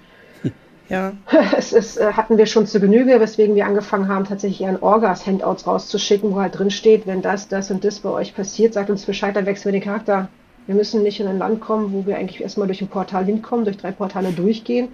[0.89, 1.13] Ja.
[1.31, 1.41] ja.
[1.55, 5.67] Es ist, äh, hatten wir schon zu Genüge, weswegen wir angefangen haben, tatsächlich ein Orgas-Handouts
[5.67, 9.05] rauszuschicken, wo halt drin steht, wenn das, das und das bei euch passiert, sagt uns
[9.05, 10.29] Bescheid, dann wechseln wir den Charakter.
[10.67, 13.65] Wir müssen nicht in ein Land kommen, wo wir eigentlich erstmal durch ein Portal hinkommen,
[13.65, 14.89] durch drei Portale durchgehen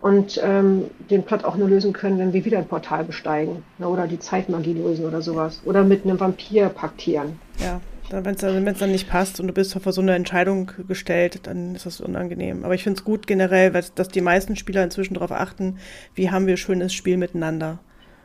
[0.00, 3.62] und ähm, den Plot auch nur lösen können, wenn wir wieder ein Portal besteigen.
[3.78, 5.60] Ne, oder die Zeitmagie lösen oder sowas.
[5.64, 7.38] Oder mit einem Vampir paktieren.
[7.58, 11.40] Ja, wenn es dann, dann nicht passt und du bist vor so eine Entscheidung gestellt,
[11.44, 12.64] dann ist das unangenehm.
[12.64, 15.78] Aber ich finde es gut generell, weil, dass die meisten Spieler inzwischen darauf achten,
[16.14, 17.78] wie haben wir schönes Spiel miteinander.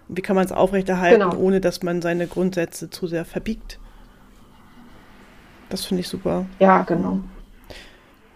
[0.08, 1.38] Und wie kann man es aufrechterhalten, genau.
[1.38, 3.80] ohne dass man seine Grundsätze zu sehr verbiegt.
[5.70, 6.46] Das finde ich super.
[6.60, 7.20] Ja, genau.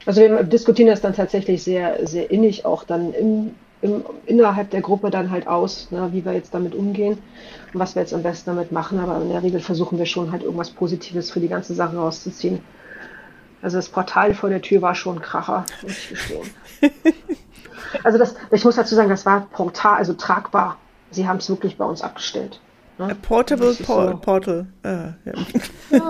[0.06, 4.82] Also wir diskutieren das dann tatsächlich sehr, sehr innig auch dann im, im, innerhalb der
[4.82, 7.18] Gruppe dann halt aus, ne, wie wir jetzt damit umgehen
[7.74, 9.00] und was wir jetzt am besten damit machen.
[9.00, 12.60] Aber in der Regel versuchen wir schon halt irgendwas Positives für die ganze Sache rauszuziehen.
[13.62, 16.50] Also das Portal vor der Tür war schon ein Kracher, muss ich gestehen.
[18.04, 20.78] also das, ich muss dazu sagen, das war Portal, also tragbar.
[21.12, 22.60] Sie haben es wirklich bei uns abgestellt.
[22.98, 23.06] Ne?
[23.06, 24.18] A portable por so.
[24.18, 24.68] Portal.
[24.84, 25.34] Ah, ja.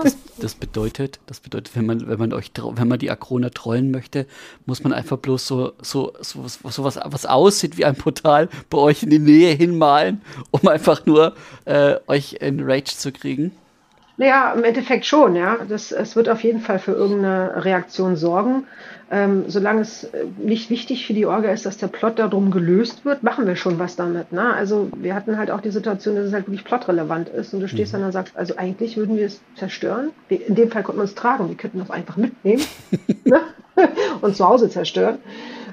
[0.02, 3.90] das, das, bedeutet, das bedeutet, wenn man, wenn man euch, wenn man die Akrona trollen
[3.90, 4.26] möchte,
[4.66, 8.78] muss man einfach bloß so, so, so, so was, was aussieht wie ein Portal bei
[8.78, 13.52] euch in die Nähe hinmalen, um einfach nur äh, euch in Rage zu kriegen.
[14.16, 15.58] Naja, im Endeffekt schon, ja.
[15.68, 18.64] Das, es wird auf jeden Fall für irgendeine Reaktion sorgen.
[19.10, 23.04] Ähm, solange es äh, nicht wichtig für die Orga ist, dass der Plot darum gelöst
[23.04, 24.32] wird, machen wir schon was damit.
[24.32, 24.54] Ne?
[24.54, 27.68] Also wir hatten halt auch die Situation, dass es halt wirklich plotrelevant ist und du
[27.68, 27.98] stehst mhm.
[27.98, 30.10] dann und sagst, also eigentlich würden wir es zerstören.
[30.28, 32.62] In dem Fall konnten wir es tragen, wir könnten das einfach mitnehmen
[33.24, 33.40] ne?
[34.22, 35.18] und zu Hause zerstören.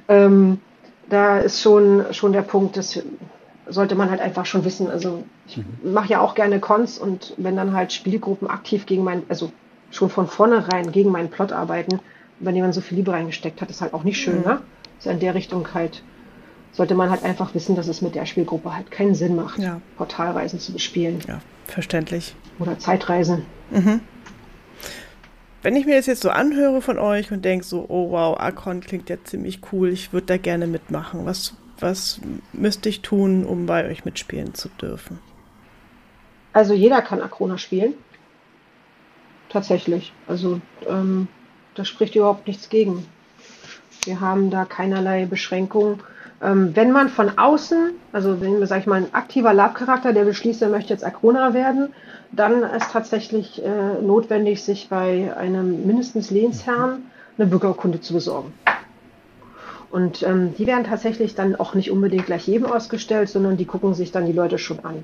[0.08, 0.60] Ähm,
[1.10, 3.02] da ist schon, schon der Punkt, dass
[3.72, 4.90] sollte man halt einfach schon wissen.
[4.90, 5.94] Also ich mhm.
[5.94, 9.52] mache ja auch gerne Cons und wenn dann halt Spielgruppen aktiv gegen mein, also
[9.92, 12.00] schon von vornherein gegen meinen Plot arbeiten,
[12.40, 14.46] bei dem man so viel Liebe reingesteckt hat, ist halt auch nicht schön, mhm.
[14.46, 14.62] ne?
[14.98, 16.04] Ist in der Richtung halt,
[16.72, 19.82] sollte man halt einfach wissen, dass es mit der Spielgruppe halt keinen Sinn macht, ja.
[19.98, 21.20] Portalreisen zu bespielen.
[21.28, 22.36] Ja, verständlich.
[22.60, 23.46] Oder Zeitreisen.
[23.70, 24.02] Mhm.
[25.64, 28.82] Wenn ich mir das jetzt so anhöre von euch und denke so, oh wow, Akron
[28.82, 31.26] klingt ja ziemlich cool, ich würde da gerne mitmachen.
[31.26, 32.20] Was, was
[32.54, 35.20] müsste ich tun, um bei euch mitspielen zu dürfen?
[36.54, 37.94] Also jeder kann Akrona spielen.
[39.50, 40.14] Tatsächlich.
[40.28, 41.28] Also ähm,
[41.76, 43.06] da spricht überhaupt nichts gegen.
[44.04, 46.00] Wir haben da keinerlei Beschränkungen.
[46.42, 50.62] Ähm, wenn man von außen, also wenn, sag ich mal, ein aktiver Lab-Charakter, der beschließt,
[50.62, 51.94] er möchte jetzt Akrona werden,
[52.32, 57.04] dann ist tatsächlich äh, notwendig, sich bei einem mindestens Lehnsherrn
[57.38, 58.54] eine Bürgerkunde zu besorgen.
[59.92, 63.94] Und ähm, die werden tatsächlich dann auch nicht unbedingt gleich jedem ausgestellt, sondern die gucken
[63.94, 65.04] sich dann die Leute schon an.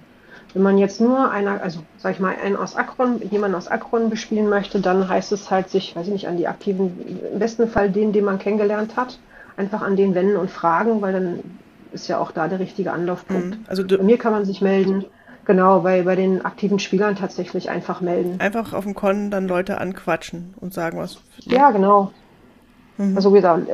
[0.54, 4.10] Wenn man jetzt nur einer, also sag ich mal, einen aus Akron, jemanden aus Akron
[4.10, 6.94] bespielen möchte, dann heißt es halt sich, weiß ich nicht, an die aktiven,
[7.34, 9.20] im besten Fall den, den man kennengelernt hat,
[9.58, 11.40] einfach an den wenden und fragen, weil dann
[11.92, 13.58] ist ja auch da der richtige Anlaufpunkt.
[13.58, 13.66] Mhm.
[13.68, 15.06] Also bei mir kann man sich melden.
[15.46, 18.40] Genau, bei, bei den aktiven Spielern tatsächlich einfach melden.
[18.40, 21.20] Einfach auf dem Con dann Leute anquatschen und sagen, was.
[21.40, 22.12] Ja, genau.
[22.98, 23.16] Mhm.
[23.16, 23.68] Also wie gesagt,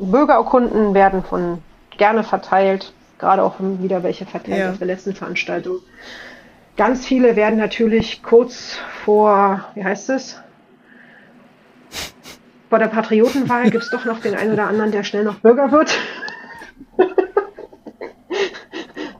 [0.00, 1.58] Bürgerurkunden werden von
[1.96, 4.70] gerne verteilt gerade auch wieder welche verteilt ja.
[4.70, 5.76] auf der letzten Veranstaltung.
[6.76, 10.40] Ganz viele werden natürlich kurz vor, wie heißt es?
[12.70, 15.70] Vor der Patriotenwahl gibt es doch noch den einen oder anderen, der schnell noch Bürger
[15.70, 15.98] wird.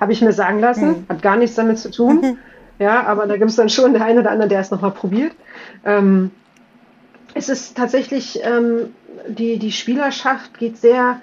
[0.01, 0.89] Habe ich mir sagen lassen.
[0.89, 1.07] Mhm.
[1.09, 2.21] Hat gar nichts damit zu tun.
[2.21, 2.39] Mhm.
[2.79, 5.33] Ja, aber da gibt es dann schon den einen oder anderen, der es nochmal probiert.
[5.85, 6.31] Ähm,
[7.35, 8.95] es ist tatsächlich, ähm,
[9.29, 11.21] die, die Spielerschaft geht sehr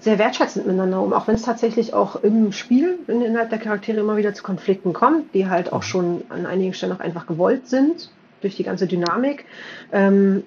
[0.00, 4.16] sehr wertschätzend miteinander um, auch wenn es tatsächlich auch im Spiel innerhalb der Charaktere immer
[4.16, 5.86] wieder zu Konflikten kommt, die halt auch mhm.
[5.86, 8.10] schon an einigen Stellen auch einfach gewollt sind
[8.40, 9.44] durch die ganze Dynamik.
[9.90, 10.44] Ähm,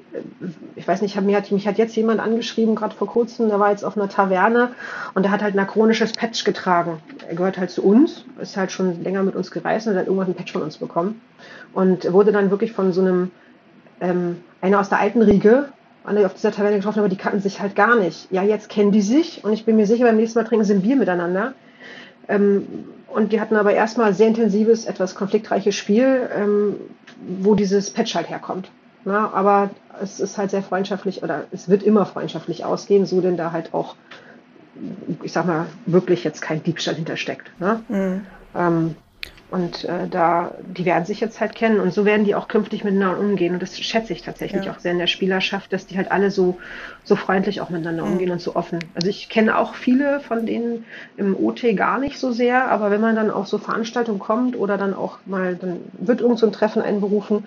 [0.78, 3.72] ich weiß nicht, mich hat, mich hat jetzt jemand angeschrieben, gerade vor kurzem, der war
[3.72, 4.72] jetzt auf einer Taverne
[5.14, 7.00] und der hat halt ein chronisches Patch getragen.
[7.28, 10.28] Er gehört halt zu uns, ist halt schon länger mit uns gereist und hat irgendwann
[10.28, 11.20] ein Patch von uns bekommen
[11.74, 13.32] und wurde dann wirklich von so einem
[14.00, 15.68] ähm, einer aus der alten Riege
[16.04, 18.32] alle auf dieser Taverne getroffen, aber die kannten sich halt gar nicht.
[18.32, 20.74] Ja, jetzt kennen die sich und ich bin mir sicher, beim nächsten Mal trinken sie
[20.74, 21.54] ein Bier miteinander.
[22.28, 26.76] Ähm, und die hatten aber erstmal sehr intensives, etwas konfliktreiches Spiel, ähm,
[27.40, 28.72] wo dieses Patch halt herkommt.
[29.04, 29.72] Na, aber
[30.02, 33.74] es ist halt sehr freundschaftlich oder es wird immer freundschaftlich ausgehen, so denn da halt
[33.74, 33.96] auch
[35.24, 37.52] ich sag mal, wirklich jetzt kein Diebstahl hintersteckt.
[37.60, 37.82] Ne?
[37.90, 38.26] Mhm.
[38.56, 38.96] Ähm,
[39.52, 42.86] und äh, da, die werden sich jetzt halt kennen und so werden die auch künftig
[42.86, 43.54] miteinander umgehen.
[43.54, 44.72] Und das schätze ich tatsächlich ja.
[44.72, 46.58] auch sehr in der Spielerschaft, dass die halt alle so,
[47.04, 48.14] so freundlich auch miteinander mhm.
[48.14, 48.80] umgehen und so offen.
[48.96, 50.86] Also ich kenne auch viele von denen
[51.18, 54.78] im OT gar nicht so sehr, aber wenn man dann auf so Veranstaltungen kommt oder
[54.78, 57.46] dann auch mal, dann wird irgend so ein Treffen einberufen,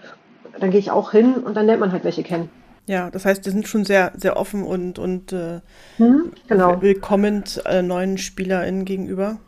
[0.60, 2.50] dann gehe ich auch hin und dann lernt man halt welche kennen.
[2.86, 5.60] Ja, das heißt, die sind schon sehr, sehr offen und, und äh,
[5.96, 6.82] mhm, genau.
[6.82, 9.38] willkommend äh, neuen SpielerInnen gegenüber.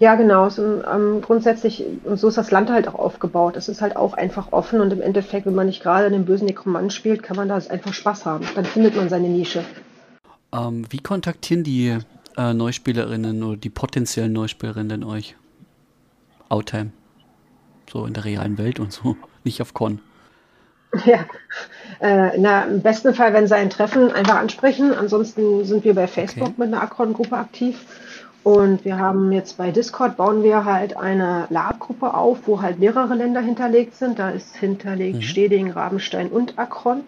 [0.00, 0.48] Ja, genau.
[0.48, 3.56] So, ähm, grundsätzlich, und so ist das Land halt auch aufgebaut.
[3.56, 6.46] Es ist halt auch einfach offen und im Endeffekt, wenn man nicht gerade einen bösen
[6.46, 8.44] Nekromant spielt, kann man da einfach Spaß haben.
[8.54, 9.64] Dann findet man seine Nische.
[10.52, 11.98] Ähm, wie kontaktieren die
[12.36, 15.36] äh, Neuspielerinnen oder die potenziellen Neuspielerinnen euch?
[16.48, 16.90] Outtime.
[17.90, 20.00] So in der realen Welt und so, nicht auf Con.
[21.06, 21.24] Ja,
[22.00, 24.92] äh, na, im besten Fall, wenn sie ein Treffen einfach ansprechen.
[24.92, 26.54] Ansonsten sind wir bei Facebook okay.
[26.56, 27.84] mit einer Akron-Gruppe aktiv.
[28.44, 33.14] Und wir haben jetzt bei Discord bauen wir halt eine Lab-Gruppe auf, wo halt mehrere
[33.14, 34.18] Länder hinterlegt sind.
[34.18, 35.22] Da ist hinterlegt mhm.
[35.22, 37.04] Steding, Rabenstein und Akron.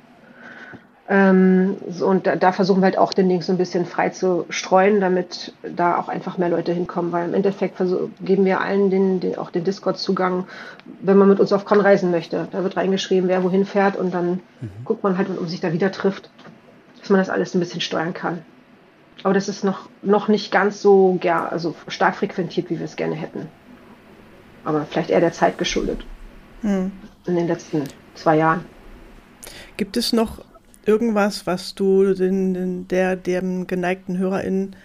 [1.08, 4.08] Ähm, so, und da, da, versuchen wir halt auch den Link so ein bisschen frei
[4.08, 7.80] zu streuen, damit da auch einfach mehr Leute hinkommen, weil im Endeffekt
[8.24, 10.46] geben wir allen den, den auch den Discord-Zugang,
[11.02, 12.48] wenn man mit uns auf Con reisen möchte.
[12.50, 14.70] Da wird reingeschrieben, wer wohin fährt und dann mhm.
[14.84, 16.30] guckt man halt, ob sich da wieder trifft,
[16.98, 18.38] dass man das alles ein bisschen steuern kann.
[19.22, 22.96] Aber das ist noch, noch nicht ganz so ger also stark frequentiert, wie wir es
[22.96, 23.48] gerne hätten.
[24.64, 26.04] Aber vielleicht eher der Zeit geschuldet.
[26.62, 26.92] Hm.
[27.26, 28.64] In den letzten zwei Jahren.
[29.76, 30.44] Gibt es noch
[30.84, 34.76] irgendwas, was du den, den, der, dem geneigten HörerInnen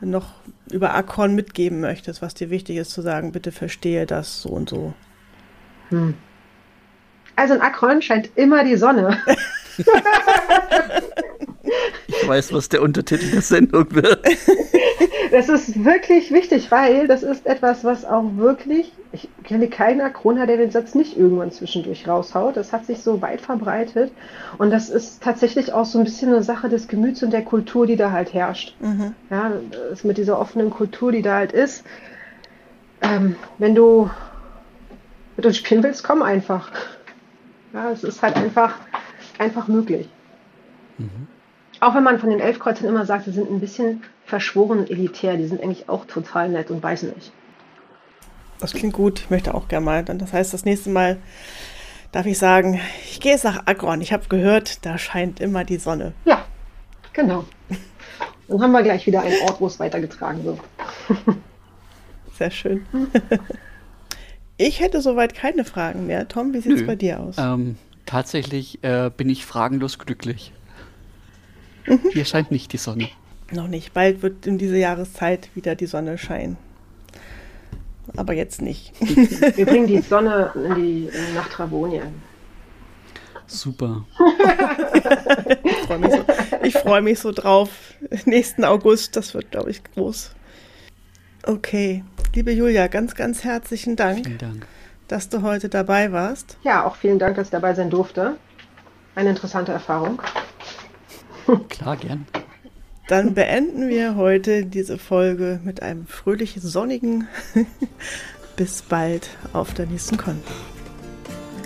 [0.00, 0.34] noch
[0.70, 4.68] über Akron mitgeben möchtest, was dir wichtig ist zu sagen, bitte verstehe das so und
[4.68, 4.94] so?
[5.88, 6.14] Hm.
[7.34, 9.18] Also in Akron scheint immer die Sonne.
[12.06, 14.20] Ich weiß, was der Untertitel der Sendung wird.
[15.30, 20.46] Das ist wirklich wichtig, weil das ist etwas, was auch wirklich, ich kenne keinen Akroner,
[20.46, 22.56] der den Satz nicht irgendwann zwischendurch raushaut.
[22.56, 24.12] Das hat sich so weit verbreitet
[24.58, 27.86] und das ist tatsächlich auch so ein bisschen eine Sache des Gemüts und der Kultur,
[27.86, 28.76] die da halt herrscht.
[28.80, 29.14] Mhm.
[29.28, 29.52] Ja,
[29.90, 31.84] das mit dieser offenen Kultur, die da halt ist.
[33.02, 34.08] Ähm, wenn du
[35.36, 36.70] mit uns spielen willst, komm einfach.
[37.72, 38.74] Ja, es ist halt einfach,
[39.38, 40.08] einfach möglich.
[40.98, 41.28] Mhm.
[41.80, 45.36] Auch wenn man von den Elfkreuzern immer sagt, sie sind ein bisschen verschworen und elitär,
[45.36, 47.32] die sind eigentlich auch total nett und weiß nicht.
[48.58, 50.04] Das klingt gut, ich möchte auch gerne mal.
[50.04, 51.18] Das heißt, das nächste Mal
[52.12, 54.00] darf ich sagen, ich gehe jetzt nach Agron.
[54.00, 56.14] Ich habe gehört, da scheint immer die Sonne.
[56.24, 56.44] Ja,
[57.12, 57.44] genau.
[58.48, 60.60] Dann haben wir gleich wieder einen Ort, wo es weitergetragen wird.
[62.38, 62.86] Sehr schön.
[64.58, 66.28] Ich hätte soweit keine Fragen mehr.
[66.28, 67.36] Tom, wie sieht es bei dir aus?
[67.38, 70.52] Ähm, tatsächlich äh, bin ich fragenlos glücklich.
[72.12, 73.08] Hier scheint nicht die Sonne.
[73.52, 73.94] Noch nicht.
[73.94, 76.56] Bald wird in dieser Jahreszeit wieder die Sonne scheinen.
[78.16, 78.92] Aber jetzt nicht.
[79.56, 82.22] Wir bringen die Sonne in die, nach Travonien.
[83.46, 84.04] Super.
[85.62, 87.70] ich freue mich, so, freu mich so drauf.
[88.24, 90.32] Nächsten August, das wird, glaube ich, groß.
[91.44, 92.02] Okay,
[92.34, 94.66] liebe Julia, ganz, ganz herzlichen Dank, vielen Dank,
[95.06, 96.58] dass du heute dabei warst.
[96.64, 98.36] Ja, auch vielen Dank, dass ich dabei sein durfte.
[99.14, 100.20] Eine interessante Erfahrung.
[101.68, 102.26] Klar, gern.
[103.08, 107.28] Dann beenden wir heute diese Folge mit einem fröhlichen sonnigen
[108.56, 110.42] Bis bald auf der nächsten Con.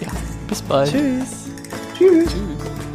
[0.01, 0.09] Ja,
[0.49, 0.91] bis bald.
[0.91, 1.47] Tschüss.
[1.97, 2.24] Tschüss.
[2.24, 2.89] Tschüss.